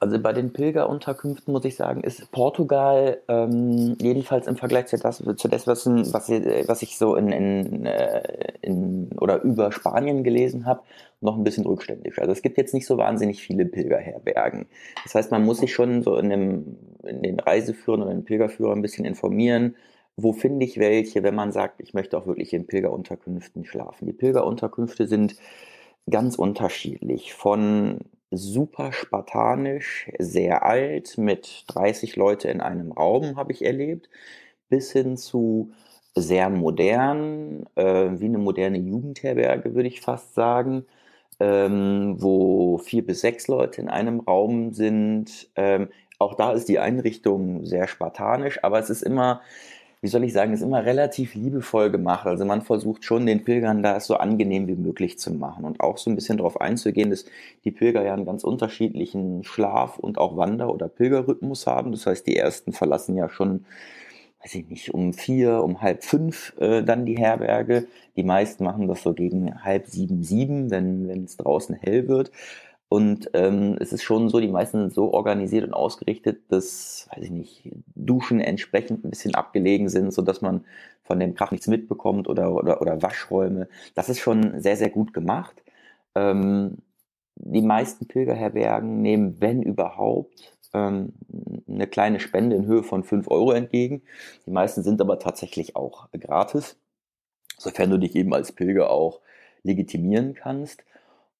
Also 0.00 0.20
bei 0.20 0.32
den 0.32 0.52
Pilgerunterkünften 0.52 1.52
muss 1.52 1.64
ich 1.64 1.74
sagen, 1.74 2.02
ist 2.02 2.30
Portugal 2.30 3.20
ähm, 3.26 3.96
jedenfalls 4.00 4.46
im 4.46 4.56
Vergleich 4.56 4.86
zu 4.86 4.96
das, 4.96 5.18
zu 5.18 5.48
das 5.48 5.66
was, 5.66 5.86
was, 5.86 6.30
was 6.30 6.82
ich 6.82 6.96
so 6.96 7.16
in, 7.16 7.32
in, 7.32 7.86
äh, 7.86 8.22
in 8.62 9.10
oder 9.18 9.42
über 9.42 9.72
Spanien 9.72 10.22
gelesen 10.22 10.66
habe, 10.66 10.82
noch 11.20 11.36
ein 11.36 11.42
bisschen 11.42 11.66
rückständig. 11.66 12.18
Also 12.20 12.30
es 12.30 12.42
gibt 12.42 12.58
jetzt 12.58 12.74
nicht 12.74 12.86
so 12.86 12.96
wahnsinnig 12.96 13.42
viele 13.42 13.64
Pilgerherbergen. 13.64 14.66
Das 15.02 15.16
heißt, 15.16 15.32
man 15.32 15.44
muss 15.44 15.58
sich 15.58 15.74
schon 15.74 16.02
so 16.02 16.16
in, 16.16 16.30
dem, 16.30 16.76
in 17.02 17.22
den 17.22 17.40
Reiseführern 17.40 18.02
oder 18.02 18.12
den 18.12 18.24
Pilgerführern 18.24 18.78
ein 18.78 18.82
bisschen 18.82 19.04
informieren, 19.04 19.74
wo 20.16 20.32
finde 20.32 20.64
ich 20.64 20.78
welche, 20.78 21.22
wenn 21.24 21.34
man 21.34 21.50
sagt, 21.50 21.80
ich 21.80 21.94
möchte 21.94 22.16
auch 22.18 22.26
wirklich 22.26 22.52
in 22.52 22.66
Pilgerunterkünften 22.66 23.64
schlafen. 23.64 24.06
Die 24.06 24.12
Pilgerunterkünfte 24.12 25.06
sind 25.06 25.36
ganz 26.08 26.36
unterschiedlich. 26.36 27.34
Von 27.34 27.98
super 28.30 28.92
spartanisch, 28.92 30.10
sehr 30.18 30.64
alt, 30.64 31.18
mit 31.18 31.64
30 31.68 32.16
Leute 32.16 32.48
in 32.48 32.60
einem 32.60 32.92
Raum 32.92 33.36
habe 33.36 33.52
ich 33.52 33.64
erlebt, 33.64 34.08
bis 34.68 34.92
hin 34.92 35.16
zu 35.16 35.72
sehr 36.14 36.50
modern, 36.50 37.66
äh, 37.76 38.10
wie 38.20 38.26
eine 38.26 38.38
moderne 38.38 38.78
Jugendherberge, 38.78 39.74
würde 39.74 39.88
ich 39.88 40.00
fast 40.00 40.34
sagen, 40.34 40.84
ähm, 41.40 42.16
wo 42.18 42.78
vier 42.78 43.06
bis 43.06 43.20
sechs 43.20 43.48
Leute 43.48 43.80
in 43.80 43.88
einem 43.88 44.20
Raum 44.20 44.72
sind. 44.72 45.48
Ähm, 45.56 45.88
auch 46.18 46.34
da 46.34 46.52
ist 46.52 46.68
die 46.68 46.78
Einrichtung 46.80 47.64
sehr 47.64 47.86
spartanisch, 47.88 48.62
aber 48.64 48.78
es 48.80 48.90
ist 48.90 49.02
immer 49.02 49.42
wie 50.00 50.08
soll 50.08 50.22
ich 50.24 50.32
sagen, 50.32 50.52
ist 50.52 50.62
immer 50.62 50.84
relativ 50.84 51.34
liebevoll 51.34 51.90
gemacht. 51.90 52.26
Also 52.26 52.44
man 52.44 52.62
versucht 52.62 53.04
schon 53.04 53.26
den 53.26 53.44
Pilgern 53.44 53.82
da 53.82 53.96
es 53.96 54.06
so 54.06 54.16
angenehm 54.16 54.68
wie 54.68 54.76
möglich 54.76 55.18
zu 55.18 55.32
machen 55.32 55.64
und 55.64 55.80
auch 55.80 55.98
so 55.98 56.08
ein 56.10 56.14
bisschen 56.14 56.38
darauf 56.38 56.60
einzugehen, 56.60 57.10
dass 57.10 57.24
die 57.64 57.72
Pilger 57.72 58.04
ja 58.04 58.14
einen 58.14 58.24
ganz 58.24 58.44
unterschiedlichen 58.44 59.42
Schlaf- 59.42 59.98
und 59.98 60.18
auch 60.18 60.36
Wander- 60.36 60.72
oder 60.72 60.88
Pilgerrhythmus 60.88 61.66
haben. 61.66 61.90
Das 61.92 62.06
heißt, 62.06 62.26
die 62.26 62.36
ersten 62.36 62.72
verlassen 62.72 63.16
ja 63.16 63.28
schon, 63.28 63.64
weiß 64.42 64.54
ich 64.54 64.68
nicht, 64.68 64.94
um 64.94 65.12
vier, 65.14 65.64
um 65.64 65.80
halb 65.82 66.04
fünf 66.04 66.54
äh, 66.60 66.82
dann 66.84 67.04
die 67.04 67.18
Herberge. 67.18 67.88
Die 68.16 68.22
meisten 68.22 68.64
machen 68.64 68.86
das 68.86 69.02
so 69.02 69.14
gegen 69.14 69.64
halb 69.64 69.86
sieben, 69.86 70.22
sieben, 70.22 70.70
wenn 70.70 71.08
wenn 71.08 71.24
es 71.24 71.36
draußen 71.36 71.74
hell 71.74 72.06
wird. 72.08 72.30
Und 72.88 73.30
ähm, 73.34 73.76
es 73.80 73.92
ist 73.92 74.02
schon 74.02 74.30
so, 74.30 74.40
die 74.40 74.48
meisten 74.48 74.80
sind 74.80 74.94
so 74.94 75.12
organisiert 75.12 75.64
und 75.64 75.74
ausgerichtet, 75.74 76.40
dass, 76.48 77.06
weiß 77.14 77.24
ich 77.24 77.30
nicht, 77.30 77.70
Duschen 77.94 78.40
entsprechend 78.40 79.04
ein 79.04 79.10
bisschen 79.10 79.34
abgelegen 79.34 79.90
sind, 79.90 80.12
so 80.12 80.22
dass 80.22 80.40
man 80.40 80.64
von 81.02 81.20
dem 81.20 81.34
Krach 81.34 81.50
nichts 81.50 81.66
mitbekommt 81.66 82.28
oder, 82.28 82.54
oder, 82.54 82.80
oder 82.80 83.02
Waschräume. 83.02 83.68
Das 83.94 84.08
ist 84.08 84.20
schon 84.20 84.60
sehr, 84.60 84.76
sehr 84.76 84.90
gut 84.90 85.12
gemacht. 85.12 85.62
Ähm, 86.14 86.78
die 87.36 87.62
meisten 87.62 88.06
Pilgerherbergen 88.06 89.02
nehmen, 89.02 89.36
wenn 89.40 89.62
überhaupt, 89.62 90.52
ähm, 90.74 91.12
eine 91.68 91.86
kleine 91.86 92.20
Spende 92.20 92.56
in 92.56 92.66
Höhe 92.66 92.82
von 92.82 93.04
fünf 93.04 93.28
Euro 93.28 93.52
entgegen. 93.52 94.02
Die 94.46 94.50
meisten 94.50 94.82
sind 94.82 95.00
aber 95.00 95.18
tatsächlich 95.18 95.76
auch 95.76 96.08
gratis, 96.12 96.76
sofern 97.58 97.90
du 97.90 97.98
dich 97.98 98.16
eben 98.16 98.34
als 98.34 98.52
Pilger 98.52 98.90
auch 98.90 99.20
legitimieren 99.62 100.34
kannst. 100.34 100.84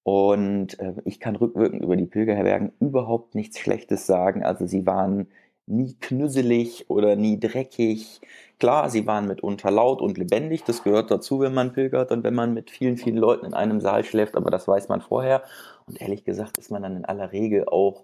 Und 0.03 0.79
äh, 0.79 0.93
ich 1.05 1.19
kann 1.19 1.35
rückwirkend 1.35 1.83
über 1.83 1.95
die 1.95 2.05
Pilgerherbergen 2.05 2.71
überhaupt 2.79 3.35
nichts 3.35 3.59
Schlechtes 3.59 4.07
sagen. 4.07 4.43
Also 4.43 4.65
sie 4.65 4.85
waren 4.85 5.27
nie 5.67 5.95
knüsselig 5.99 6.89
oder 6.89 7.15
nie 7.15 7.39
dreckig. 7.39 8.21
Klar, 8.59 8.89
sie 8.89 9.05
waren 9.05 9.27
mitunter 9.27 9.71
laut 9.71 10.01
und 10.01 10.17
lebendig. 10.17 10.63
Das 10.63 10.83
gehört 10.83 11.11
dazu, 11.11 11.39
wenn 11.39 11.53
man 11.53 11.73
pilgert 11.73 12.11
und 12.11 12.23
wenn 12.23 12.33
man 12.33 12.53
mit 12.53 12.71
vielen, 12.71 12.97
vielen 12.97 13.17
Leuten 13.17 13.45
in 13.45 13.53
einem 13.53 13.79
Saal 13.79 14.03
schläft. 14.03 14.35
Aber 14.35 14.49
das 14.49 14.67
weiß 14.67 14.89
man 14.89 15.01
vorher. 15.01 15.43
Und 15.85 16.01
ehrlich 16.01 16.23
gesagt 16.23 16.57
ist 16.57 16.71
man 16.71 16.81
dann 16.81 16.97
in 16.97 17.05
aller 17.05 17.31
Regel 17.31 17.65
auch 17.65 18.03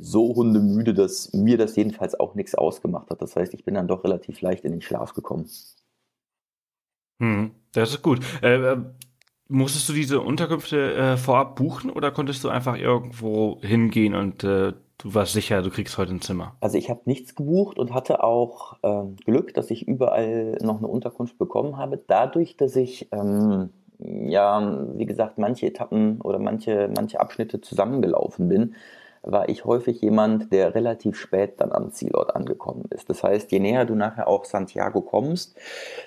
so 0.00 0.34
hundemüde, 0.34 0.92
dass 0.92 1.32
mir 1.32 1.56
das 1.56 1.76
jedenfalls 1.76 2.18
auch 2.18 2.34
nichts 2.34 2.54
ausgemacht 2.54 3.10
hat. 3.10 3.22
Das 3.22 3.36
heißt, 3.36 3.54
ich 3.54 3.64
bin 3.64 3.74
dann 3.74 3.88
doch 3.88 4.02
relativ 4.02 4.40
leicht 4.40 4.64
in 4.64 4.72
den 4.72 4.82
Schlaf 4.82 5.14
gekommen. 5.14 5.48
Hm, 7.20 7.52
das 7.72 7.90
ist 7.90 8.02
gut. 8.02 8.20
Äh, 8.42 8.56
äh 8.56 8.76
Musstest 9.48 9.88
du 9.88 9.92
diese 9.92 10.20
Unterkünfte 10.20 10.94
äh, 10.94 11.16
vorab 11.16 11.56
buchen 11.56 11.90
oder 11.90 12.10
konntest 12.10 12.44
du 12.44 12.48
einfach 12.48 12.76
irgendwo 12.76 13.58
hingehen 13.60 14.14
und 14.14 14.42
äh, 14.42 14.72
du 14.98 15.14
warst 15.14 15.34
sicher, 15.34 15.60
du 15.60 15.70
kriegst 15.70 15.98
heute 15.98 16.12
ein 16.14 16.22
Zimmer? 16.22 16.56
Also 16.60 16.78
ich 16.78 16.88
habe 16.88 17.02
nichts 17.04 17.34
gebucht 17.34 17.78
und 17.78 17.92
hatte 17.92 18.24
auch 18.24 18.76
ähm, 18.82 19.16
Glück, 19.24 19.52
dass 19.54 19.70
ich 19.70 19.86
überall 19.86 20.58
noch 20.62 20.78
eine 20.78 20.86
Unterkunft 20.86 21.36
bekommen 21.36 21.76
habe. 21.76 22.02
Dadurch, 22.06 22.56
dass 22.56 22.74
ich 22.74 23.08
ähm, 23.12 23.70
ja, 23.98 24.86
wie 24.96 25.06
gesagt, 25.06 25.38
manche 25.38 25.66
Etappen 25.66 26.20
oder 26.20 26.38
manche, 26.38 26.90
manche 26.94 27.20
Abschnitte 27.20 27.60
zusammengelaufen 27.60 28.48
bin, 28.48 28.74
war 29.26 29.48
ich 29.48 29.64
häufig 29.64 30.00
jemand, 30.00 30.52
der 30.52 30.74
relativ 30.74 31.16
spät 31.16 31.54
dann 31.58 31.72
am 31.72 31.92
Zielort 31.92 32.34
angekommen 32.34 32.84
ist. 32.90 33.08
Das 33.10 33.22
heißt, 33.22 33.50
je 33.52 33.58
näher 33.58 33.84
du 33.84 33.94
nachher 33.94 34.28
auch 34.28 34.44
Santiago 34.44 35.00
kommst, 35.00 35.56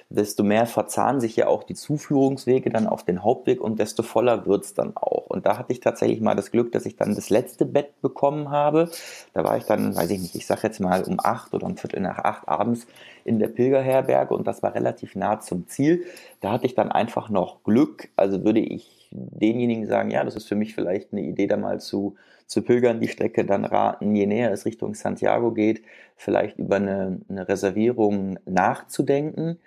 desto 0.09 0.43
mehr 0.43 0.65
verzahnen 0.65 1.19
sich 1.19 1.35
ja 1.35 1.47
auch 1.47 1.63
die 1.63 1.73
Zuführungswege 1.73 2.69
dann 2.69 2.87
auf 2.87 3.03
den 3.03 3.23
Hauptweg 3.23 3.61
und 3.61 3.79
desto 3.79 4.03
voller 4.03 4.45
wird's 4.45 4.73
dann 4.73 4.95
auch. 4.95 5.27
Und 5.27 5.45
da 5.45 5.57
hatte 5.57 5.73
ich 5.73 5.79
tatsächlich 5.79 6.21
mal 6.21 6.35
das 6.35 6.51
Glück, 6.51 6.71
dass 6.71 6.85
ich 6.85 6.95
dann 6.95 7.15
das 7.15 7.29
letzte 7.29 7.65
Bett 7.65 8.01
bekommen 8.01 8.49
habe. 8.49 8.89
Da 9.33 9.43
war 9.43 9.57
ich 9.57 9.65
dann, 9.65 9.95
weiß 9.95 10.09
ich 10.11 10.21
nicht, 10.21 10.35
ich 10.35 10.45
sag 10.45 10.63
jetzt 10.63 10.79
mal 10.79 11.03
um 11.03 11.19
acht 11.21 11.53
oder 11.53 11.65
um 11.65 11.77
Viertel 11.77 12.01
nach 12.01 12.19
acht 12.19 12.47
abends 12.47 12.87
in 13.25 13.39
der 13.39 13.47
Pilgerherberge 13.47 14.33
und 14.33 14.47
das 14.47 14.63
war 14.63 14.73
relativ 14.73 15.15
nah 15.15 15.39
zum 15.39 15.67
Ziel. 15.67 16.05
Da 16.41 16.51
hatte 16.51 16.65
ich 16.65 16.75
dann 16.75 16.91
einfach 16.91 17.29
noch 17.29 17.63
Glück. 17.63 18.09
Also 18.15 18.43
würde 18.43 18.61
ich 18.61 18.96
denjenigen 19.11 19.85
sagen, 19.85 20.11
ja, 20.11 20.23
das 20.23 20.35
ist 20.35 20.47
für 20.47 20.55
mich 20.55 20.75
vielleicht 20.75 21.13
eine 21.13 21.21
Idee, 21.21 21.47
da 21.47 21.57
mal 21.57 21.79
zu 21.79 22.15
zu 22.47 22.61
Pilgern 22.63 23.01
die 23.01 23.09
Strecke 23.09 23.45
dann 23.45 23.65
raten, 23.65 24.15
je 24.15 24.25
näher 24.25 24.51
es 24.51 24.65
Richtung 24.65 24.95
Santiago 24.95 25.51
geht, 25.51 25.83
vielleicht 26.15 26.57
über 26.57 26.77
eine, 26.77 27.19
eine 27.29 27.47
Reservierung 27.47 28.39
nachzudenken. 28.45 29.59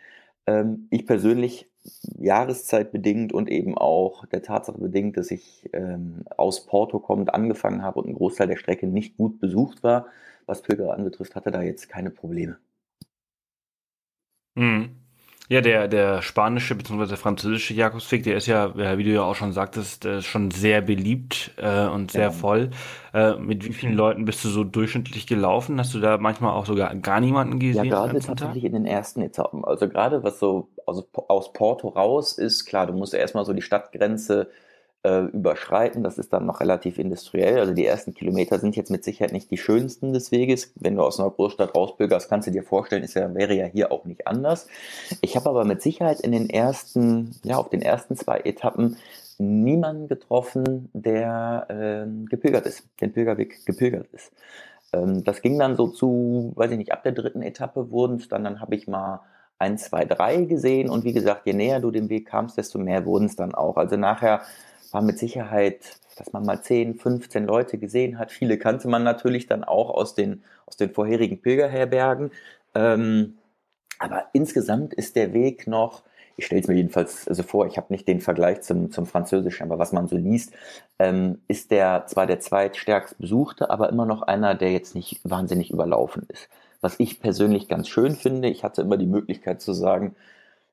Ähm, 0.47 0.89
ich 0.91 1.07
persönlich 1.07 1.69
jahreszeitbedingt 2.19 3.33
und 3.33 3.51
eben 3.51 3.77
auch 3.77 4.27
der 4.27 4.43
Tatsache 4.43 4.79
bedingt, 4.79 5.17
dass 5.17 5.31
ich 5.31 5.69
ähm, 5.73 6.25
aus 6.37 6.67
Porto 6.67 6.99
kommend 7.01 7.33
angefangen 7.35 7.83
habe 7.83 8.01
und 8.01 8.09
ein 8.09 8.15
Großteil 8.15 8.49
der 8.49 8.57
Strecke 8.57 8.87
nicht 8.87 9.17
gut 9.17 9.41
besucht 9.41 9.83
war, 9.83 10.07
was 10.47 10.63
Pilger 10.63 10.95
anbetrifft, 10.95 11.37
hatte 11.37 11.51
da 11.51 11.63
jetzt 11.63 11.89
keine 11.89 12.11
Probleme. 12.11 12.59
Mhm. 14.55 15.00
Ja, 15.51 15.61
der, 15.61 15.89
der 15.89 16.23
spanische 16.23 16.77
bzw. 16.77 17.17
französische 17.17 17.75
Jakobsweg, 17.75 18.23
der 18.23 18.37
ist 18.37 18.47
ja, 18.47 18.73
wie 18.97 19.03
du 19.03 19.11
ja 19.11 19.23
auch 19.23 19.35
schon 19.35 19.53
sagtest, 19.53 20.07
schon 20.21 20.53
sehr 20.53 20.81
beliebt 20.81 21.51
äh, 21.57 21.89
und 21.89 22.13
sehr 22.13 22.23
ja. 22.23 22.31
voll. 22.31 22.71
Äh, 23.13 23.35
mit 23.35 23.65
wie 23.65 23.73
vielen 23.73 23.95
Leuten 23.95 24.25
bist 24.25 24.45
du 24.45 24.49
so 24.49 24.63
durchschnittlich 24.63 25.27
gelaufen? 25.27 25.81
Hast 25.81 25.93
du 25.93 25.99
da 25.99 26.19
manchmal 26.19 26.53
auch 26.53 26.67
sogar 26.67 26.95
gar 26.95 27.19
niemanden 27.19 27.59
gesehen? 27.59 27.87
Ja, 27.87 28.07
gerade 28.07 28.21
tatsächlich 28.21 28.63
in 28.63 28.75
den 28.75 28.87
ersten 28.87 29.23
Etappen. 29.23 29.65
Also 29.65 29.89
gerade 29.89 30.23
was 30.23 30.39
so 30.39 30.69
also 30.87 31.05
aus 31.27 31.53
Porto 31.53 31.89
raus 31.89 32.39
ist, 32.39 32.67
klar, 32.67 32.87
du 32.87 32.93
musst 32.93 33.13
erstmal 33.13 33.45
so 33.45 33.53
die 33.53 33.63
Stadtgrenze 33.63 34.51
äh, 35.03 35.25
überschreiten. 35.27 36.03
Das 36.03 36.19
ist 36.19 36.33
dann 36.33 36.47
noch 36.47 36.61
relativ 36.61 36.99
industriell. 36.99 37.59
Also 37.59 37.73
die 37.73 37.87
ersten 37.87 38.15
Kilometer 38.15 38.59
sind 38.59 38.77
jetzt 38.77 38.91
mit 38.91 39.05
Sicherheit 39.05 39.33
nicht 39.33 39.51
die 39.51 39.57
schönsten 39.57 40.13
des 40.13 40.31
Weges. 40.31 40.73
Wenn 40.77 40.97
du 40.97 41.03
aus 41.03 41.19
einer 41.19 41.31
Großstadt 41.31 41.75
rauspilgerst, 41.75 42.29
kannst 42.29 42.49
du 42.49 42.53
dir 42.53 42.63
vorstellen, 42.63 43.03
ist 43.03 43.15
ja, 43.15 43.35
wäre 43.35 43.55
ja 43.55 43.67
hier 43.67 43.93
auch 43.93 44.05
nicht 44.05 44.27
anders. 44.27 44.67
Ich 45.21 45.37
habe 45.37 45.49
aber 45.49 45.65
mit 45.65 45.83
Sicherheit 45.83 46.21
in 46.21 46.33
den 46.33 46.51
ersten, 46.51 47.35
ja, 47.45 47.57
auf 47.57 47.71
den 47.71 47.83
ersten 47.83 48.17
zwei 48.17 48.41
Etappen 48.41 48.97
niemanden 49.39 50.07
getroffen, 50.09 50.91
der 50.93 51.67
äh, 51.71 52.27
gepilgert 52.29 52.67
ist, 52.67 52.85
den 53.01 53.13
Pilgerweg 53.13 53.65
gepilgert 53.65 54.09
ist. 54.13 54.33
Ähm, 54.93 55.25
das 55.25 55.41
ging 55.41 55.59
dann 55.59 55.77
so 55.77 55.89
zu, 55.89 56.53
weiß 56.57 56.71
ich 56.73 56.79
nicht, 56.79 56.93
ab 56.93 57.03
der 57.03 57.13
dritten 57.13 57.43
Etappe 57.43 57.91
wurden 57.91 58.17
es 58.17 58.29
dann, 58.29 58.45
dann 58.45 58.61
habe 58.61 58.75
ich 58.75 58.87
mal 58.87 59.21
ein, 59.59 59.79
zwei, 59.79 60.05
drei 60.05 60.43
gesehen 60.45 60.89
und 60.89 61.05
wie 61.05 61.13
gesagt, 61.13 61.47
je 61.47 61.53
näher 61.53 61.81
du 61.81 61.91
dem 61.91 62.09
Weg 62.09 62.27
kamst, 62.27 62.57
desto 62.57 62.79
mehr 62.79 63.05
wurden 63.05 63.27
es 63.27 63.37
dann 63.37 63.55
auch. 63.55 63.77
Also 63.77 63.97
nachher 63.97 64.41
war 64.93 65.03
mit 65.03 65.19
Sicherheit, 65.19 65.99
dass 66.17 66.33
man 66.33 66.45
mal 66.45 66.63
10, 66.63 66.97
15 66.97 67.47
Leute 67.47 67.79
gesehen 67.79 68.19
hat. 68.19 68.31
Viele 68.33 68.59
kannte 68.59 68.89
man 68.89 69.03
natürlich 69.03 69.47
dann 69.47 69.65
auch 69.65 69.91
aus 69.91 70.15
den, 70.15 70.43
aus 70.67 70.77
den 70.77 70.91
vorherigen 70.91 71.41
Pilgerherbergen. 71.41 72.31
Ähm, 72.75 73.39
aber 73.99 74.27
insgesamt 74.33 74.95
ist 74.95 75.17
der 75.17 75.33
Weg 75.33 75.67
noch, 75.67 76.03
ich 76.37 76.47
stelle 76.47 76.63
es 76.63 76.69
mir 76.69 76.75
jedenfalls 76.75 77.29
also 77.29 77.43
vor, 77.43 77.67
ich 77.67 77.77
habe 77.77 77.93
nicht 77.93 78.09
den 78.09 78.21
Vergleich 78.21 78.63
zum, 78.63 78.91
zum 78.91 79.07
Französischen, 79.07 79.65
aber 79.65 79.79
was 79.79 79.93
man 79.93 80.09
so 80.09 80.17
liest, 80.17 80.55
ähm, 80.99 81.41
ist 81.49 81.71
der 81.71 82.07
zwar 82.07 82.27
der 82.27 82.41
zweitstärkst 82.41 83.19
besuchte, 83.19 83.69
aber 83.71 83.91
immer 83.91 84.07
noch 84.07 84.23
einer, 84.23 84.55
der 84.55 84.73
jetzt 84.73 84.95
nicht 84.95 85.21
wahnsinnig 85.23 85.71
überlaufen 85.71 86.27
ist. 86.29 86.49
Was 86.81 86.99
ich 86.99 87.21
persönlich 87.21 87.69
ganz 87.69 87.89
schön 87.89 88.15
finde, 88.17 88.49
ich 88.49 88.65
hatte 88.65 88.81
immer 88.81 88.97
die 88.97 89.07
Möglichkeit 89.07 89.61
zu 89.61 89.75
sagen, 89.75 90.17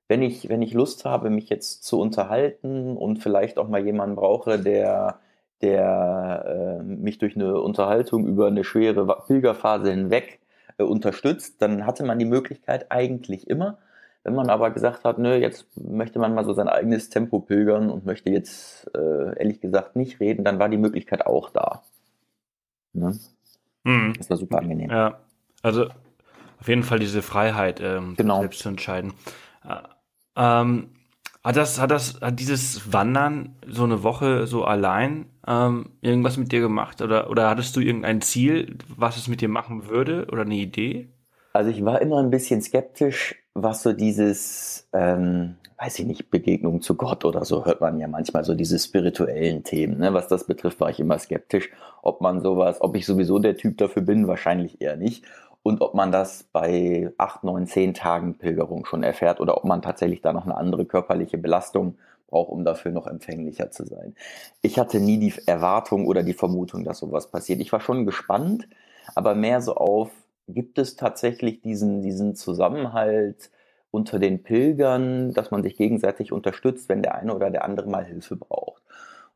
wenn 0.07 0.21
ich, 0.21 0.49
wenn 0.49 0.61
ich 0.61 0.73
Lust 0.73 1.05
habe, 1.05 1.29
mich 1.29 1.49
jetzt 1.49 1.83
zu 1.83 1.99
unterhalten 1.99 2.95
und 2.95 3.17
vielleicht 3.17 3.57
auch 3.57 3.67
mal 3.67 3.83
jemanden 3.83 4.15
brauche, 4.15 4.59
der, 4.59 5.19
der 5.61 6.79
äh, 6.79 6.83
mich 6.83 7.17
durch 7.17 7.35
eine 7.35 7.59
Unterhaltung 7.59 8.25
über 8.25 8.47
eine 8.47 8.63
schwere 8.63 9.05
Pilgerphase 9.27 9.91
hinweg 9.91 10.39
äh, 10.77 10.83
unterstützt, 10.83 11.61
dann 11.61 11.85
hatte 11.85 12.05
man 12.05 12.19
die 12.19 12.25
Möglichkeit 12.25 12.91
eigentlich 12.91 13.49
immer. 13.49 13.79
Wenn 14.23 14.35
man 14.35 14.49
aber 14.49 14.71
gesagt 14.71 15.05
hat, 15.05 15.19
nö, 15.19 15.35
jetzt 15.35 15.67
möchte 15.77 16.19
man 16.19 16.33
mal 16.33 16.43
so 16.43 16.53
sein 16.53 16.67
eigenes 16.67 17.09
Tempo 17.09 17.39
pilgern 17.39 17.89
und 17.89 18.05
möchte 18.05 18.29
jetzt 18.29 18.89
äh, 18.95 19.39
ehrlich 19.39 19.61
gesagt 19.61 19.95
nicht 19.95 20.19
reden, 20.19 20.43
dann 20.43 20.59
war 20.59 20.67
die 20.69 20.77
Möglichkeit 20.77 21.25
auch 21.25 21.49
da. 21.49 21.83
Ne? 22.93 23.17
Mhm. 23.83 24.13
Das 24.17 24.29
war 24.29 24.37
super 24.37 24.59
angenehm. 24.59 24.89
Ja, 24.89 25.19
also 25.61 25.85
auf 26.59 26.67
jeden 26.67 26.83
Fall 26.83 26.99
diese 26.99 27.21
Freiheit, 27.21 27.79
ähm, 27.81 28.15
genau. 28.17 28.41
selbst 28.41 28.59
zu 28.59 28.69
entscheiden. 28.69 29.13
Ähm, 30.37 30.89
hat 31.43 31.55
das, 31.55 31.79
hat 31.79 31.91
das, 31.91 32.19
hat 32.21 32.39
dieses 32.39 32.91
Wandern 32.91 33.55
so 33.65 33.85
eine 33.85 34.03
Woche 34.03 34.47
so 34.47 34.65
allein 34.65 35.27
ähm, 35.47 35.91
irgendwas 36.01 36.37
mit 36.37 36.51
dir 36.51 36.59
gemacht? 36.59 37.01
Oder, 37.01 37.29
oder 37.29 37.49
hattest 37.49 37.75
du 37.75 37.79
irgendein 37.79 38.21
Ziel, 38.21 38.77
was 38.95 39.17
es 39.17 39.27
mit 39.27 39.41
dir 39.41 39.49
machen 39.49 39.87
würde 39.87 40.27
oder 40.31 40.41
eine 40.41 40.55
Idee? 40.55 41.07
Also 41.53 41.71
ich 41.71 41.83
war 41.85 42.01
immer 42.01 42.19
ein 42.21 42.29
bisschen 42.29 42.61
skeptisch, 42.61 43.35
was 43.53 43.81
so 43.81 43.93
dieses, 43.93 44.87
ähm, 44.93 45.55
weiß 45.79 45.99
ich 45.99 46.05
nicht, 46.05 46.29
Begegnung 46.29 46.81
zu 46.81 46.95
Gott 46.95 47.23
oder 47.23 47.45
so, 47.45 47.65
hört 47.65 47.81
man 47.81 47.97
ja 47.97 48.07
manchmal 48.07 48.43
so 48.43 48.53
diese 48.53 48.77
spirituellen 48.77 49.63
Themen. 49.63 49.99
Ne? 49.99 50.13
Was 50.13 50.27
das 50.27 50.45
betrifft, 50.45 50.79
war 50.81 50.89
ich 50.89 50.99
immer 50.99 51.17
skeptisch, 51.17 51.69
ob 52.01 52.19
man 52.19 52.41
sowas, 52.41 52.81
ob 52.81 52.95
ich 52.95 53.05
sowieso 53.05 53.39
der 53.39 53.55
Typ 53.55 53.77
dafür 53.77 54.01
bin, 54.01 54.27
wahrscheinlich 54.27 54.81
eher 54.81 54.97
nicht 54.97 55.23
und 55.67 55.81
ob 55.81 55.93
man 55.93 56.13
das 56.13 56.43
bei 56.43 57.11
acht, 57.17 57.43
neun, 57.43 57.67
zehn 57.67 57.93
Tagen 57.93 58.37
Pilgerung 58.37 58.85
schon 58.85 59.03
erfährt 59.03 59.41
oder 59.41 59.57
ob 59.57 59.65
man 59.65 59.81
tatsächlich 59.81 60.21
da 60.21 60.31
noch 60.31 60.45
eine 60.45 60.55
andere 60.55 60.85
körperliche 60.85 61.37
Belastung 61.37 61.97
braucht, 62.27 62.51
um 62.51 62.63
dafür 62.63 62.93
noch 62.93 63.05
empfänglicher 63.05 63.69
zu 63.69 63.85
sein. 63.85 64.15
Ich 64.61 64.79
hatte 64.79 65.01
nie 65.01 65.17
die 65.19 65.33
Erwartung 65.45 66.07
oder 66.07 66.23
die 66.23 66.33
Vermutung, 66.33 66.85
dass 66.85 66.99
sowas 66.99 67.29
passiert. 67.29 67.59
Ich 67.59 67.73
war 67.73 67.81
schon 67.81 68.05
gespannt, 68.05 68.69
aber 69.13 69.35
mehr 69.35 69.59
so 69.59 69.75
auf, 69.75 70.09
gibt 70.47 70.77
es 70.77 70.95
tatsächlich 70.95 71.59
diesen, 71.59 72.01
diesen 72.01 72.35
Zusammenhalt 72.35 73.51
unter 73.91 74.19
den 74.19 74.43
Pilgern, 74.43 75.33
dass 75.33 75.51
man 75.51 75.63
sich 75.63 75.75
gegenseitig 75.75 76.31
unterstützt, 76.31 76.87
wenn 76.87 77.01
der 77.01 77.15
eine 77.15 77.35
oder 77.35 77.49
der 77.49 77.65
andere 77.65 77.89
mal 77.89 78.05
Hilfe 78.05 78.37
braucht. 78.37 78.81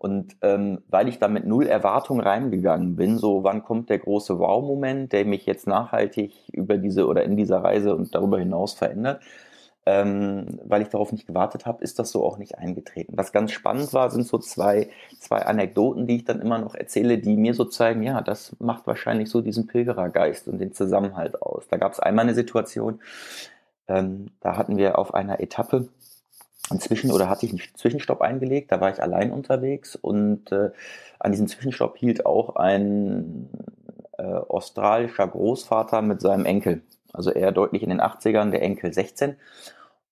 Und 0.02 0.36
ähm, 0.42 0.80
weil 0.90 1.08
ich 1.08 1.20
da 1.20 1.28
mit 1.28 1.46
null 1.46 1.68
Erwartung 1.68 2.22
reingegangen 2.22 2.96
bin, 2.96 3.20
so 3.20 3.44
wann 3.44 3.62
kommt 3.62 3.92
der 3.92 4.00
große 4.00 4.40
Wow-Moment, 4.40 5.14
der 5.14 5.26
mich 5.26 5.46
jetzt 5.46 5.68
nachhaltig 5.68 6.34
über 6.52 6.80
diese 6.80 7.06
oder 7.06 7.24
in 7.24 7.38
dieser 7.38 7.64
Reise 7.64 7.96
und 7.96 8.16
darüber 8.16 8.40
hinaus 8.40 8.74
verändert, 8.74 9.22
ähm, 9.86 10.60
weil 10.66 10.82
ich 10.82 10.88
darauf 10.88 11.12
nicht 11.12 11.28
gewartet 11.28 11.68
habe, 11.68 11.84
ist 11.84 12.00
das 12.00 12.12
so 12.12 12.26
auch 12.26 12.40
nicht 12.40 12.58
eingetreten. 12.58 13.14
Was 13.16 13.32
ganz 13.32 13.52
spannend 13.52 13.94
war, 13.94 14.10
sind 14.10 14.26
so 14.26 14.40
zwei, 14.40 14.90
zwei 15.20 15.46
Anekdoten, 15.46 16.08
die 16.08 16.16
ich 16.16 16.26
dann 16.26 16.42
immer 16.42 16.58
noch 16.58 16.74
erzähle, 16.74 17.20
die 17.20 17.38
mir 17.38 17.54
so 17.54 17.66
zeigen, 17.66 18.02
ja, 18.02 18.22
das 18.22 18.56
macht 18.58 18.88
wahrscheinlich 18.88 19.30
so 19.30 19.42
diesen 19.42 19.68
Pilgerergeist 19.68 20.48
und 20.48 20.58
den 20.58 20.74
Zusammenhalt 20.74 21.40
aus. 21.44 21.68
Da 21.68 21.78
gab 21.78 21.92
es 21.92 22.00
einmal 22.00 22.26
eine 22.26 22.34
Situation, 22.34 23.02
ähm, 23.88 24.32
da 24.40 24.58
hatten 24.58 24.78
wir 24.78 24.98
auf 24.98 25.14
einer 25.14 25.40
Etappe 25.42 25.90
Zwischen- 26.80 27.12
oder 27.12 27.30
hatte 27.30 27.46
ich 27.46 27.52
einen 27.52 27.62
Zwischenstopp 27.76 28.22
eingelegt. 28.22 28.72
Da 28.72 28.80
war 28.82 28.92
ich 28.92 29.02
allein 29.02 29.32
unterwegs 29.32 29.96
und 29.96 30.52
äh, 30.52 30.72
an 31.20 31.32
diesem 31.32 31.48
Zwischenstopp 31.48 31.98
hielt 31.98 32.26
auch 32.26 32.56
ein 32.56 33.50
äh, 34.18 34.24
australischer 34.24 35.28
Großvater 35.28 36.02
mit 36.02 36.22
seinem 36.22 36.46
Enkel. 36.46 36.82
Also 37.14 37.32
er 37.32 37.52
deutlich 37.52 37.84
in 37.84 37.90
den 37.90 38.02
80ern, 38.02 38.52
der 38.52 38.62
Enkel 38.62 38.94
16. 38.94 39.36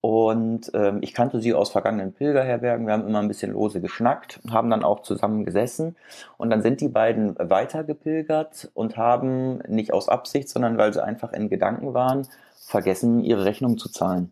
Und 0.01 0.71
ähm, 0.73 0.99
ich 1.01 1.13
kannte 1.13 1.41
sie 1.41 1.53
aus 1.53 1.71
vergangenen 1.71 2.13
Pilgerherbergen. 2.13 2.85
Wir 2.85 2.93
haben 2.93 3.07
immer 3.07 3.19
ein 3.19 3.27
bisschen 3.27 3.51
lose 3.51 3.81
geschnackt, 3.81 4.39
haben 4.49 4.69
dann 4.69 4.83
auch 4.83 5.01
zusammen 5.01 5.43
gesessen. 5.43 5.97
Und 6.37 6.49
dann 6.49 6.61
sind 6.61 6.79
die 6.79 6.87
beiden 6.87 7.35
weiter 7.37 7.83
gepilgert 7.83 8.69
und 8.73 8.95
haben 8.95 9.59
nicht 9.67 9.91
aus 9.91 10.07
Absicht, 10.07 10.47
sondern 10.47 10.77
weil 10.77 10.93
sie 10.93 11.03
einfach 11.03 11.33
in 11.33 11.49
Gedanken 11.49 11.93
waren, 11.93 12.27
vergessen, 12.55 13.23
ihre 13.23 13.43
Rechnung 13.43 13.77
zu 13.77 13.89
zahlen. 13.89 14.31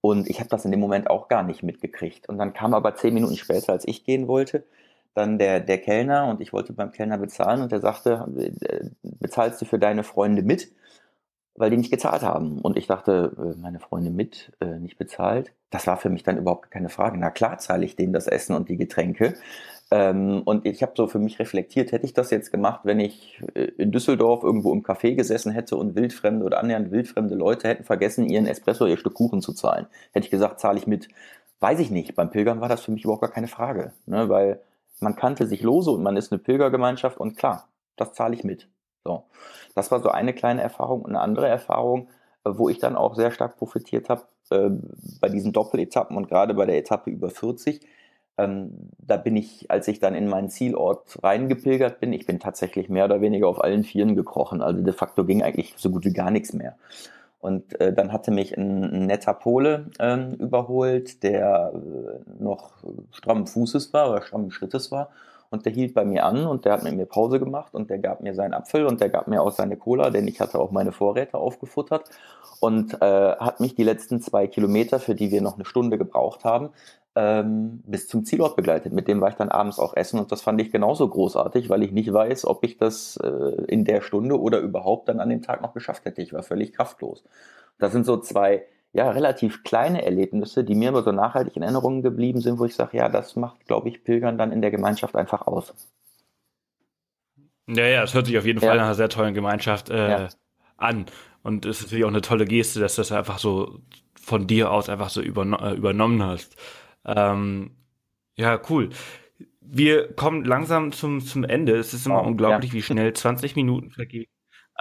Und 0.00 0.28
ich 0.28 0.40
habe 0.40 0.48
das 0.48 0.64
in 0.64 0.70
dem 0.70 0.80
Moment 0.80 1.10
auch 1.10 1.28
gar 1.28 1.42
nicht 1.42 1.62
mitgekriegt. 1.62 2.28
Und 2.28 2.38
dann 2.38 2.52
kam 2.52 2.74
aber 2.74 2.94
zehn 2.94 3.14
Minuten 3.14 3.36
später, 3.36 3.72
als 3.72 3.86
ich 3.86 4.04
gehen 4.04 4.28
wollte, 4.28 4.64
dann 5.14 5.38
der, 5.38 5.60
der 5.60 5.78
Kellner 5.78 6.28
und 6.28 6.40
ich 6.40 6.52
wollte 6.52 6.72
beim 6.72 6.92
Kellner 6.92 7.18
bezahlen 7.18 7.62
und 7.62 7.72
der 7.72 7.80
sagte, 7.80 8.26
äh, 8.36 8.90
bezahlst 9.02 9.60
du 9.60 9.64
für 9.64 9.78
deine 9.78 10.04
Freunde 10.04 10.42
mit? 10.42 10.72
Weil 11.56 11.70
die 11.70 11.76
nicht 11.76 11.90
gezahlt 11.90 12.22
haben. 12.22 12.60
Und 12.60 12.76
ich 12.76 12.86
dachte, 12.86 13.32
äh, 13.36 13.60
meine 13.60 13.80
Freunde 13.80 14.10
mit, 14.10 14.52
äh, 14.60 14.78
nicht 14.78 14.96
bezahlt. 14.98 15.52
Das 15.70 15.86
war 15.86 15.96
für 15.98 16.10
mich 16.10 16.22
dann 16.22 16.38
überhaupt 16.38 16.70
keine 16.70 16.88
Frage. 16.88 17.18
Na 17.18 17.30
klar 17.30 17.58
zahle 17.58 17.84
ich 17.84 17.96
denen 17.96 18.12
das 18.12 18.26
Essen 18.26 18.54
und 18.54 18.68
die 18.68 18.76
Getränke. 18.76 19.34
Ähm, 19.90 20.42
und 20.44 20.66
ich 20.66 20.82
habe 20.82 20.92
so 20.96 21.06
für 21.06 21.18
mich 21.18 21.38
reflektiert, 21.38 21.92
hätte 21.92 22.04
ich 22.04 22.12
das 22.12 22.30
jetzt 22.30 22.50
gemacht, 22.50 22.80
wenn 22.84 23.00
ich 23.00 23.42
äh, 23.54 23.64
in 23.78 23.90
Düsseldorf 23.90 24.42
irgendwo 24.42 24.72
im 24.72 24.82
Café 24.82 25.14
gesessen 25.14 25.52
hätte 25.52 25.76
und 25.76 25.94
wildfremde 25.94 26.44
oder 26.44 26.60
annähernd 26.60 26.90
wildfremde 26.90 27.34
Leute 27.34 27.68
hätten 27.68 27.84
vergessen, 27.84 28.28
ihren 28.28 28.46
Espresso, 28.46 28.86
ihr 28.86 28.98
Stück 28.98 29.14
Kuchen 29.14 29.40
zu 29.40 29.54
zahlen. 29.54 29.86
Hätte 30.12 30.26
ich 30.26 30.30
gesagt, 30.30 30.60
zahle 30.60 30.78
ich 30.78 30.86
mit. 30.86 31.08
Weiß 31.60 31.80
ich 31.80 31.90
nicht. 31.90 32.14
Beim 32.14 32.30
Pilgern 32.30 32.60
war 32.60 32.68
das 32.68 32.82
für 32.82 32.92
mich 32.92 33.04
überhaupt 33.04 33.22
gar 33.22 33.30
keine 33.30 33.48
Frage. 33.48 33.92
Ne? 34.06 34.28
Weil 34.28 34.60
man 35.00 35.16
kannte 35.16 35.46
sich 35.46 35.62
lose 35.62 35.90
und 35.90 36.02
man 36.02 36.16
ist 36.16 36.32
eine 36.32 36.38
Pilgergemeinschaft 36.38 37.18
und 37.18 37.36
klar, 37.36 37.68
das 37.96 38.12
zahle 38.12 38.34
ich 38.34 38.44
mit. 38.44 38.68
So. 39.04 39.24
Das 39.74 39.90
war 39.90 40.00
so 40.00 40.10
eine 40.10 40.34
kleine 40.34 40.62
Erfahrung. 40.62 41.02
Und 41.02 41.10
eine 41.10 41.20
andere 41.20 41.48
Erfahrung, 41.48 42.08
wo 42.44 42.68
ich 42.68 42.78
dann 42.78 42.96
auch 42.96 43.14
sehr 43.14 43.30
stark 43.30 43.56
profitiert 43.56 44.08
habe, 44.08 44.22
äh, 44.50 44.70
bei 45.20 45.28
diesen 45.28 45.52
Doppeletappen 45.52 46.16
und 46.16 46.28
gerade 46.28 46.54
bei 46.54 46.66
der 46.66 46.78
Etappe 46.78 47.10
über 47.10 47.30
40, 47.30 47.80
ähm, 48.38 48.90
da 48.98 49.16
bin 49.16 49.36
ich, 49.36 49.70
als 49.70 49.88
ich 49.88 49.98
dann 49.98 50.14
in 50.14 50.28
meinen 50.28 50.48
Zielort 50.48 51.18
reingepilgert 51.22 52.00
bin, 52.00 52.12
ich 52.12 52.24
bin 52.24 52.38
tatsächlich 52.38 52.88
mehr 52.88 53.04
oder 53.04 53.20
weniger 53.20 53.48
auf 53.48 53.62
allen 53.62 53.82
Vieren 53.82 54.14
gekrochen. 54.14 54.62
Also 54.62 54.80
de 54.82 54.94
facto 54.94 55.24
ging 55.24 55.42
eigentlich 55.42 55.74
so 55.76 55.90
gut 55.90 56.04
wie 56.04 56.12
gar 56.12 56.30
nichts 56.30 56.52
mehr. 56.52 56.76
Und 57.40 57.80
äh, 57.80 57.92
dann 57.92 58.12
hatte 58.12 58.30
mich 58.30 58.56
ein, 58.56 58.84
ein 58.84 59.06
netter 59.06 59.34
Pole 59.34 59.90
äh, 59.98 60.34
überholt, 60.34 61.22
der 61.22 61.72
äh, 61.74 62.42
noch 62.42 62.72
strammen 63.12 63.46
Fußes 63.46 63.92
war 63.92 64.10
oder 64.10 64.22
strammen 64.22 64.50
Schrittes 64.50 64.90
war. 64.90 65.10
Und 65.50 65.64
der 65.64 65.72
hielt 65.72 65.94
bei 65.94 66.04
mir 66.04 66.26
an 66.26 66.46
und 66.46 66.64
der 66.64 66.72
hat 66.74 66.82
mit 66.82 66.94
mir 66.94 67.06
Pause 67.06 67.38
gemacht 67.38 67.74
und 67.74 67.88
der 67.88 67.98
gab 67.98 68.20
mir 68.20 68.34
seinen 68.34 68.54
Apfel 68.54 68.86
und 68.86 69.00
der 69.00 69.08
gab 69.08 69.28
mir 69.28 69.42
auch 69.42 69.52
seine 69.52 69.76
Cola, 69.76 70.10
denn 70.10 70.28
ich 70.28 70.40
hatte 70.40 70.58
auch 70.58 70.70
meine 70.70 70.92
Vorräte 70.92 71.38
aufgefuttert 71.38 72.10
und 72.60 73.00
äh, 73.00 73.36
hat 73.36 73.60
mich 73.60 73.74
die 73.74 73.84
letzten 73.84 74.20
zwei 74.20 74.46
Kilometer, 74.46 75.00
für 75.00 75.14
die 75.14 75.30
wir 75.30 75.40
noch 75.40 75.54
eine 75.54 75.64
Stunde 75.64 75.96
gebraucht 75.96 76.44
haben, 76.44 76.70
ähm, 77.14 77.82
bis 77.86 78.08
zum 78.08 78.24
Zielort 78.24 78.56
begleitet. 78.56 78.92
Mit 78.92 79.08
dem 79.08 79.20
war 79.20 79.30
ich 79.30 79.36
dann 79.36 79.48
abends 79.48 79.78
auch 79.78 79.96
essen 79.96 80.20
und 80.20 80.30
das 80.30 80.42
fand 80.42 80.60
ich 80.60 80.70
genauso 80.70 81.08
großartig, 81.08 81.70
weil 81.70 81.82
ich 81.82 81.92
nicht 81.92 82.12
weiß, 82.12 82.44
ob 82.44 82.62
ich 82.62 82.76
das 82.76 83.16
äh, 83.16 83.28
in 83.66 83.84
der 83.84 84.02
Stunde 84.02 84.38
oder 84.40 84.60
überhaupt 84.60 85.08
dann 85.08 85.20
an 85.20 85.30
dem 85.30 85.42
Tag 85.42 85.62
noch 85.62 85.74
geschafft 85.74 86.04
hätte. 86.04 86.22
Ich 86.22 86.32
war 86.32 86.42
völlig 86.42 86.72
kraftlos. 86.72 87.24
Das 87.78 87.92
sind 87.92 88.04
so 88.04 88.18
zwei 88.18 88.66
ja, 88.92 89.10
relativ 89.10 89.62
kleine 89.64 90.04
Erlebnisse, 90.04 90.64
die 90.64 90.74
mir 90.74 90.88
aber 90.88 91.02
so 91.02 91.12
nachhaltig 91.12 91.56
in 91.56 91.62
Erinnerung 91.62 92.02
geblieben 92.02 92.40
sind, 92.40 92.58
wo 92.58 92.64
ich 92.64 92.74
sage, 92.74 92.96
ja, 92.96 93.08
das 93.08 93.36
macht, 93.36 93.66
glaube 93.66 93.88
ich, 93.88 94.02
Pilgern 94.02 94.38
dann 94.38 94.52
in 94.52 94.62
der 94.62 94.70
Gemeinschaft 94.70 95.14
einfach 95.14 95.46
aus. 95.46 95.74
Ja, 97.66 97.86
ja, 97.86 98.02
es 98.02 98.14
hört 98.14 98.26
sich 98.26 98.38
auf 98.38 98.46
jeden 98.46 98.60
ja. 98.60 98.68
Fall 98.68 98.78
nach 98.78 98.84
einer 98.84 98.94
sehr 98.94 99.10
tollen 99.10 99.34
Gemeinschaft 99.34 99.90
äh, 99.90 100.10
ja. 100.10 100.28
an. 100.78 101.06
Und 101.42 101.66
es 101.66 101.78
ist 101.78 101.86
natürlich 101.86 102.04
auch 102.04 102.08
eine 102.08 102.22
tolle 102.22 102.46
Geste, 102.46 102.80
dass 102.80 102.94
du 102.94 103.02
das 103.02 103.12
einfach 103.12 103.38
so 103.38 103.80
von 104.20 104.46
dir 104.46 104.70
aus 104.70 104.88
einfach 104.88 105.10
so 105.10 105.20
überno 105.20 105.58
äh, 105.58 105.74
übernommen 105.74 106.22
hast. 106.22 106.56
Ähm, 107.04 107.72
ja, 108.36 108.60
cool. 108.70 108.90
Wir 109.60 110.14
kommen 110.14 110.44
langsam 110.44 110.92
zum, 110.92 111.20
zum 111.20 111.44
Ende. 111.44 111.76
Es 111.76 111.92
ist 111.92 112.06
immer 112.06 112.22
oh, 112.22 112.26
unglaublich, 112.26 112.70
ja. 112.70 112.74
wie 112.74 112.82
schnell 112.82 113.12
20 113.14 113.54
Minuten 113.54 113.90
vergehen. 113.90 114.30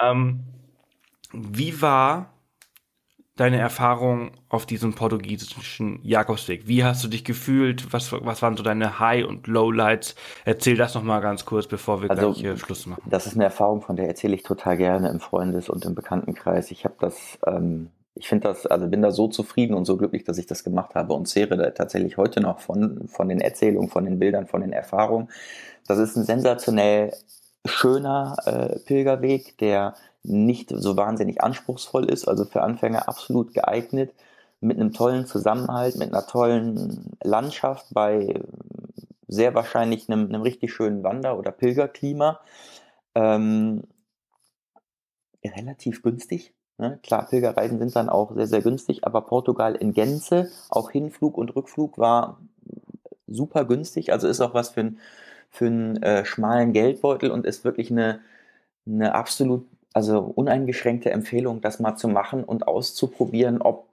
Ähm, 0.01 0.45
wie 1.33 1.81
war 1.81 2.36
deine 3.39 3.59
Erfahrung 3.59 4.31
auf 4.49 4.65
diesem 4.65 4.93
portugiesischen 4.93 5.99
Jakobsweg? 6.03 6.67
Wie 6.67 6.83
hast 6.83 7.03
du 7.03 7.07
dich 7.07 7.23
gefühlt? 7.23 7.93
Was, 7.93 8.11
was 8.11 8.41
waren 8.41 8.57
so 8.57 8.63
deine 8.63 8.99
High- 8.99 9.25
und 9.25 9.47
Lowlights? 9.47 10.15
Erzähl 10.45 10.75
das 10.75 10.95
nochmal 10.95 11.21
ganz 11.21 11.45
kurz, 11.45 11.67
bevor 11.67 12.01
wir 12.01 12.11
also, 12.11 12.33
gleich 12.33 12.59
Schluss 12.59 12.85
machen. 12.85 13.01
Das 13.05 13.25
ist 13.25 13.35
eine 13.35 13.45
Erfahrung, 13.45 13.81
von 13.81 13.95
der 13.95 14.07
erzähle 14.07 14.35
ich 14.35 14.43
total 14.43 14.77
gerne 14.77 15.09
im 15.09 15.19
Freundes- 15.19 15.69
und 15.69 15.85
im 15.85 15.95
Bekanntenkreis. 15.95 16.71
Ich 16.71 16.83
habe 16.83 16.95
das 16.99 17.39
ähm, 17.45 17.89
ich 18.19 18.27
finde 18.27 18.47
das, 18.47 18.65
also 18.65 18.87
bin 18.87 19.01
da 19.01 19.11
so 19.11 19.27
zufrieden 19.27 19.73
und 19.75 19.85
so 19.85 19.95
glücklich, 19.95 20.23
dass 20.23 20.37
ich 20.37 20.47
das 20.47 20.63
gemacht 20.63 20.95
habe 20.95 21.13
und 21.13 21.27
zehre 21.27 21.55
da 21.55 21.69
tatsächlich 21.71 22.17
heute 22.17 22.41
noch 22.41 22.59
von, 22.59 23.07
von 23.07 23.29
den 23.29 23.39
Erzählungen, 23.39 23.89
von 23.89 24.05
den 24.05 24.19
Bildern, 24.19 24.47
von 24.47 24.61
den 24.61 24.73
Erfahrungen. 24.73 25.29
Das 25.87 25.99
ist 25.99 26.15
ein 26.15 26.23
sensationell 26.23 27.13
schöner 27.65 28.35
äh, 28.45 28.79
Pilgerweg, 28.79 29.57
der 29.59 29.93
nicht 30.27 30.71
so 30.73 30.97
wahnsinnig 30.97 31.43
anspruchsvoll 31.43 32.05
ist, 32.05 32.27
also 32.27 32.45
für 32.45 32.61
Anfänger 32.61 33.07
absolut 33.07 33.53
geeignet, 33.53 34.13
mit 34.59 34.79
einem 34.79 34.93
tollen 34.93 35.25
Zusammenhalt, 35.25 35.97
mit 35.97 36.11
einer 36.13 36.25
tollen 36.25 37.15
Landschaft, 37.23 37.87
bei 37.91 38.41
sehr 39.27 39.53
wahrscheinlich 39.53 40.09
einem, 40.09 40.27
einem 40.27 40.41
richtig 40.41 40.73
schönen 40.73 41.03
Wander- 41.03 41.37
oder 41.37 41.51
Pilgerklima. 41.51 42.39
Ähm, 43.15 43.83
relativ 45.43 46.01
günstig, 46.01 46.53
Ne? 46.77 46.99
Klar, 47.01 47.27
Pilgerreisen 47.27 47.79
sind 47.79 47.95
dann 47.95 48.09
auch 48.09 48.33
sehr, 48.35 48.47
sehr 48.47 48.61
günstig, 48.61 49.03
aber 49.03 49.21
Portugal 49.21 49.75
in 49.75 49.93
Gänze, 49.93 50.51
auch 50.69 50.91
Hinflug 50.91 51.37
und 51.37 51.55
Rückflug 51.55 51.97
war 51.97 52.39
super 53.27 53.65
günstig. 53.65 54.11
Also 54.13 54.27
ist 54.27 54.41
auch 54.41 54.53
was 54.53 54.69
für, 54.69 54.81
ein, 54.81 54.99
für 55.49 55.65
einen 55.67 56.01
äh, 56.03 56.25
schmalen 56.25 56.73
Geldbeutel 56.73 57.31
und 57.31 57.45
ist 57.45 57.63
wirklich 57.63 57.91
eine, 57.91 58.21
eine 58.85 59.15
absolut, 59.15 59.65
also 59.97 60.19
uneingeschränkte 60.19 61.09
Empfehlung, 61.09 61.59
das 61.59 61.79
mal 61.79 61.95
zu 61.95 62.07
machen 62.07 62.43
und 62.43 62.67
auszuprobieren, 62.67 63.63
ob 63.63 63.87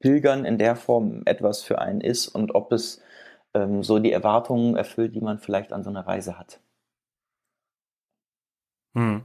Pilgern 0.00 0.44
in 0.44 0.58
der 0.58 0.74
Form 0.74 1.22
etwas 1.26 1.62
für 1.62 1.78
einen 1.78 2.00
ist 2.00 2.26
und 2.26 2.56
ob 2.56 2.72
es 2.72 3.00
ähm, 3.54 3.84
so 3.84 4.00
die 4.00 4.10
Erwartungen 4.10 4.74
erfüllt, 4.74 5.14
die 5.14 5.20
man 5.20 5.38
vielleicht 5.38 5.72
an 5.72 5.84
so 5.84 5.90
einer 5.90 6.08
Reise 6.08 6.40
hat. 6.40 6.58
Hm. 8.96 9.22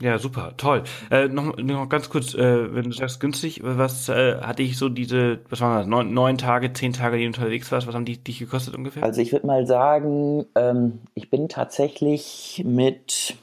Ja, 0.00 0.18
super, 0.18 0.54
toll. 0.56 0.84
Äh, 1.10 1.28
noch, 1.28 1.58
noch 1.58 1.86
ganz 1.90 2.08
kurz, 2.08 2.32
äh, 2.32 2.74
wenn 2.74 2.84
du 2.84 2.92
sagst 2.92 3.20
günstig, 3.20 3.60
was 3.62 4.08
äh, 4.08 4.40
hatte 4.40 4.62
ich 4.62 4.78
so 4.78 4.88
diese, 4.88 5.40
was 5.50 5.60
waren 5.60 5.80
das, 5.80 5.86
neun, 5.86 6.14
neun 6.14 6.38
Tage, 6.38 6.72
zehn 6.72 6.94
Tage, 6.94 7.18
die 7.18 7.24
du 7.24 7.28
unterwegs 7.28 7.70
warst, 7.70 7.86
was 7.86 7.94
haben 7.94 8.06
die 8.06 8.24
dich 8.24 8.38
gekostet 8.38 8.74
ungefähr? 8.74 9.02
Also 9.02 9.20
ich 9.20 9.32
würde 9.32 9.46
mal 9.46 9.66
sagen, 9.66 10.46
ähm, 10.54 11.00
ich 11.12 11.28
bin 11.28 11.50
tatsächlich 11.50 12.62
mit 12.66 13.36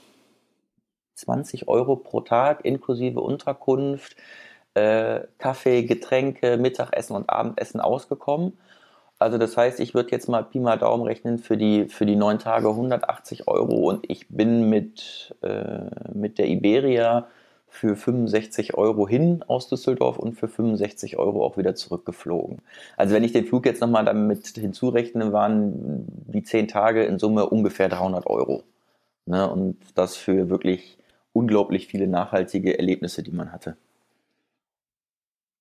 20 1.20 1.68
Euro 1.68 1.96
pro 1.96 2.22
Tag 2.22 2.66
inklusive 2.66 3.22
Unterkunft, 3.22 4.16
äh, 4.74 5.22
Kaffee, 5.38 5.84
Getränke, 5.84 6.58
Mittagessen 6.58 7.16
und 7.16 7.30
Abendessen 7.30 7.80
ausgekommen. 7.82 8.58
Also 9.20 9.38
das 9.38 9.58
heißt, 9.58 9.82
ich 9.82 9.94
würde 9.94 10.12
jetzt 10.12 10.30
mal 10.30 10.44
Pi 10.44 10.60
mal 10.60 10.78
Daumen 10.78 11.04
rechnen 11.04 11.40
für 11.40 11.58
die, 11.58 11.90
für 11.90 12.06
die 12.06 12.16
neun 12.16 12.40
Tage 12.40 12.70
180 12.70 13.48
Euro 13.48 13.90
und 13.90 14.10
ich 14.10 14.30
bin 14.30 14.70
mit, 14.70 15.36
äh, 15.42 15.90
mit 16.14 16.38
der 16.38 16.48
Iberia 16.48 17.28
für 17.68 17.96
65 17.96 18.76
Euro 18.76 19.08
hin 19.08 19.44
aus 19.48 19.68
Düsseldorf 19.68 20.18
und 20.18 20.36
für 20.36 20.48
65 20.48 21.18
Euro 21.18 21.46
auch 21.46 21.58
wieder 21.58 21.76
zurückgeflogen. 21.76 22.62
Also 22.98 23.14
wenn 23.14 23.24
ich 23.24 23.34
den 23.34 23.46
Flug 23.46 23.66
jetzt 23.66 23.82
nochmal 23.82 24.06
damit 24.06 24.48
hinzurechne, 24.48 25.34
waren 25.34 26.06
die 26.28 26.44
zehn 26.44 26.68
Tage 26.68 27.04
in 27.04 27.20
Summe 27.20 27.48
ungefähr 27.48 27.90
300 27.90 28.26
Euro. 28.26 28.64
Ne? 29.26 29.50
Und 29.50 29.78
das 29.96 30.16
für 30.16 30.50
wirklich 30.50 30.98
unglaublich 31.34 31.88
viele 31.88 32.08
nachhaltige 32.08 32.78
Erlebnisse, 32.78 33.24
die 33.24 33.32
man 33.32 33.52
hatte. 33.52 33.78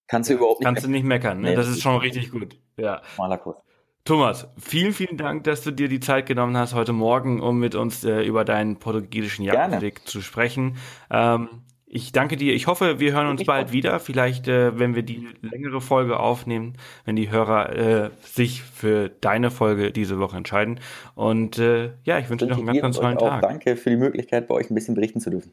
Kannst 0.06 0.30
du 0.30 0.34
überhaupt 0.34 0.60
nicht 0.60 0.66
Kannst 0.66 0.82
meckern. 0.82 0.92
du 0.92 0.96
nicht 0.96 1.06
meckern, 1.06 1.40
ne? 1.40 1.50
Nee, 1.50 1.56
das 1.56 1.68
ist 1.68 1.82
schon 1.82 1.96
richtig 1.98 2.30
gut. 2.30 2.56
Ja. 2.76 3.02
Schmaler 3.14 3.38
Kurs. 3.38 3.56
Thomas, 4.04 4.48
vielen, 4.56 4.94
vielen 4.94 5.18
Dank, 5.18 5.44
dass 5.44 5.62
du 5.62 5.70
dir 5.70 5.88
die 5.88 6.00
Zeit 6.00 6.24
genommen 6.24 6.56
hast 6.56 6.72
heute 6.72 6.94
Morgen, 6.94 7.42
um 7.42 7.58
mit 7.58 7.74
uns 7.74 8.04
äh, 8.04 8.22
über 8.22 8.46
deinen 8.46 8.78
portugiesischen 8.78 9.44
Jagdweg 9.44 10.08
zu 10.08 10.22
sprechen. 10.22 10.78
Ähm, 11.10 11.48
ich 11.90 12.12
danke 12.12 12.36
dir. 12.36 12.54
Ich 12.54 12.66
hoffe, 12.66 13.00
wir 13.00 13.12
hören 13.12 13.28
uns 13.28 13.44
bald 13.44 13.72
wieder. 13.72 13.98
Vielleicht, 13.98 14.46
äh, 14.46 14.78
wenn 14.78 14.94
wir 14.94 15.02
die 15.02 15.26
längere 15.40 15.80
Folge 15.80 16.20
aufnehmen, 16.20 16.74
wenn 17.06 17.16
die 17.16 17.30
Hörer 17.30 17.76
äh, 17.76 18.10
sich 18.20 18.62
für 18.62 19.08
deine 19.08 19.50
Folge 19.50 19.90
diese 19.90 20.18
Woche 20.18 20.36
entscheiden. 20.36 20.80
Und 21.14 21.58
äh, 21.58 21.92
ja, 22.04 22.18
ich 22.18 22.28
wünsche 22.28 22.46
dir 22.46 22.50
noch 22.50 22.58
einen 22.58 22.66
ganz, 22.66 22.80
ganz 22.80 22.96
tollen 22.96 23.18
Tag. 23.18 23.42
Danke 23.42 23.76
für 23.76 23.90
die 23.90 23.96
Möglichkeit, 23.96 24.48
bei 24.48 24.54
euch 24.54 24.70
ein 24.70 24.74
bisschen 24.74 24.94
berichten 24.94 25.20
zu 25.20 25.30
dürfen. 25.30 25.52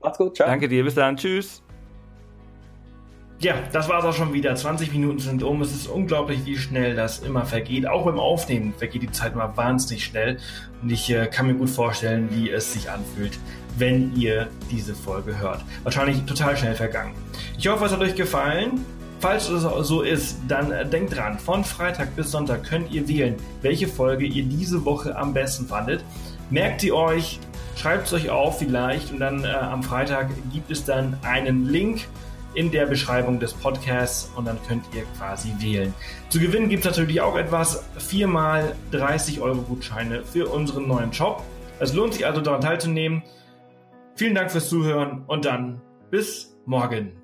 Macht's 0.00 0.18
gut. 0.18 0.36
Ciao. 0.36 0.48
Danke 0.48 0.68
dir. 0.68 0.82
Bis 0.82 0.96
dann. 0.96 1.16
Tschüss. 1.16 1.62
Ja, 3.42 3.56
das 3.72 3.88
war's 3.88 4.04
auch 4.04 4.14
schon 4.14 4.32
wieder. 4.32 4.54
20 4.54 4.92
Minuten 4.92 5.18
sind 5.18 5.42
um. 5.42 5.62
Es 5.62 5.72
ist 5.72 5.88
unglaublich, 5.88 6.46
wie 6.46 6.56
schnell 6.56 6.94
das 6.94 7.18
immer 7.18 7.44
vergeht. 7.44 7.88
Auch 7.88 8.04
beim 8.04 8.20
Aufnehmen 8.20 8.72
vergeht 8.78 9.02
die 9.02 9.10
Zeit 9.10 9.32
immer 9.32 9.56
wahnsinnig 9.56 10.04
schnell. 10.04 10.38
Und 10.80 10.92
ich 10.92 11.10
äh, 11.10 11.26
kann 11.26 11.48
mir 11.48 11.54
gut 11.54 11.68
vorstellen, 11.68 12.28
wie 12.30 12.50
es 12.50 12.72
sich 12.72 12.88
anfühlt, 12.88 13.36
wenn 13.76 14.14
ihr 14.14 14.46
diese 14.70 14.94
Folge 14.94 15.40
hört. 15.40 15.64
Wahrscheinlich 15.82 16.22
total 16.22 16.56
schnell 16.56 16.76
vergangen. 16.76 17.14
Ich 17.58 17.66
hoffe, 17.66 17.84
es 17.84 17.90
hat 17.90 17.98
euch 17.98 18.14
gefallen. 18.14 18.84
Falls 19.18 19.48
es 19.48 19.62
so 19.88 20.02
ist, 20.02 20.38
dann 20.46 20.70
äh, 20.70 20.86
denkt 20.86 21.16
dran, 21.16 21.36
von 21.36 21.64
Freitag 21.64 22.14
bis 22.14 22.30
Sonntag 22.30 22.62
könnt 22.62 22.92
ihr 22.92 23.08
wählen, 23.08 23.34
welche 23.60 23.88
Folge 23.88 24.24
ihr 24.24 24.44
diese 24.44 24.84
Woche 24.84 25.16
am 25.16 25.34
besten 25.34 25.66
fandet. 25.66 26.04
Merkt 26.50 26.82
sie 26.82 26.92
euch, 26.92 27.40
schreibt 27.74 28.06
es 28.06 28.12
euch 28.12 28.30
auf 28.30 28.60
vielleicht 28.60 29.10
und 29.10 29.18
dann 29.18 29.42
äh, 29.42 29.48
am 29.48 29.82
Freitag 29.82 30.28
gibt 30.52 30.70
es 30.70 30.84
dann 30.84 31.18
einen 31.24 31.66
Link 31.66 32.06
in 32.54 32.70
der 32.70 32.86
Beschreibung 32.86 33.40
des 33.40 33.54
Podcasts 33.54 34.30
und 34.36 34.46
dann 34.46 34.58
könnt 34.68 34.84
ihr 34.94 35.04
quasi 35.16 35.52
wählen. 35.58 35.94
Zu 36.28 36.40
gewinnen 36.40 36.68
gibt 36.68 36.84
es 36.84 36.90
natürlich 36.90 37.20
auch 37.20 37.36
etwas, 37.36 37.84
viermal 37.98 38.74
30 38.90 39.40
Euro 39.40 39.62
Gutscheine 39.62 40.24
für 40.24 40.48
unseren 40.48 40.88
neuen 40.88 41.12
Shop. 41.12 41.42
Es 41.80 41.94
lohnt 41.94 42.14
sich 42.14 42.26
also 42.26 42.40
daran 42.40 42.60
teilzunehmen. 42.60 43.22
Vielen 44.16 44.34
Dank 44.34 44.50
fürs 44.50 44.68
Zuhören 44.68 45.24
und 45.26 45.44
dann 45.44 45.80
bis 46.10 46.56
morgen. 46.66 47.21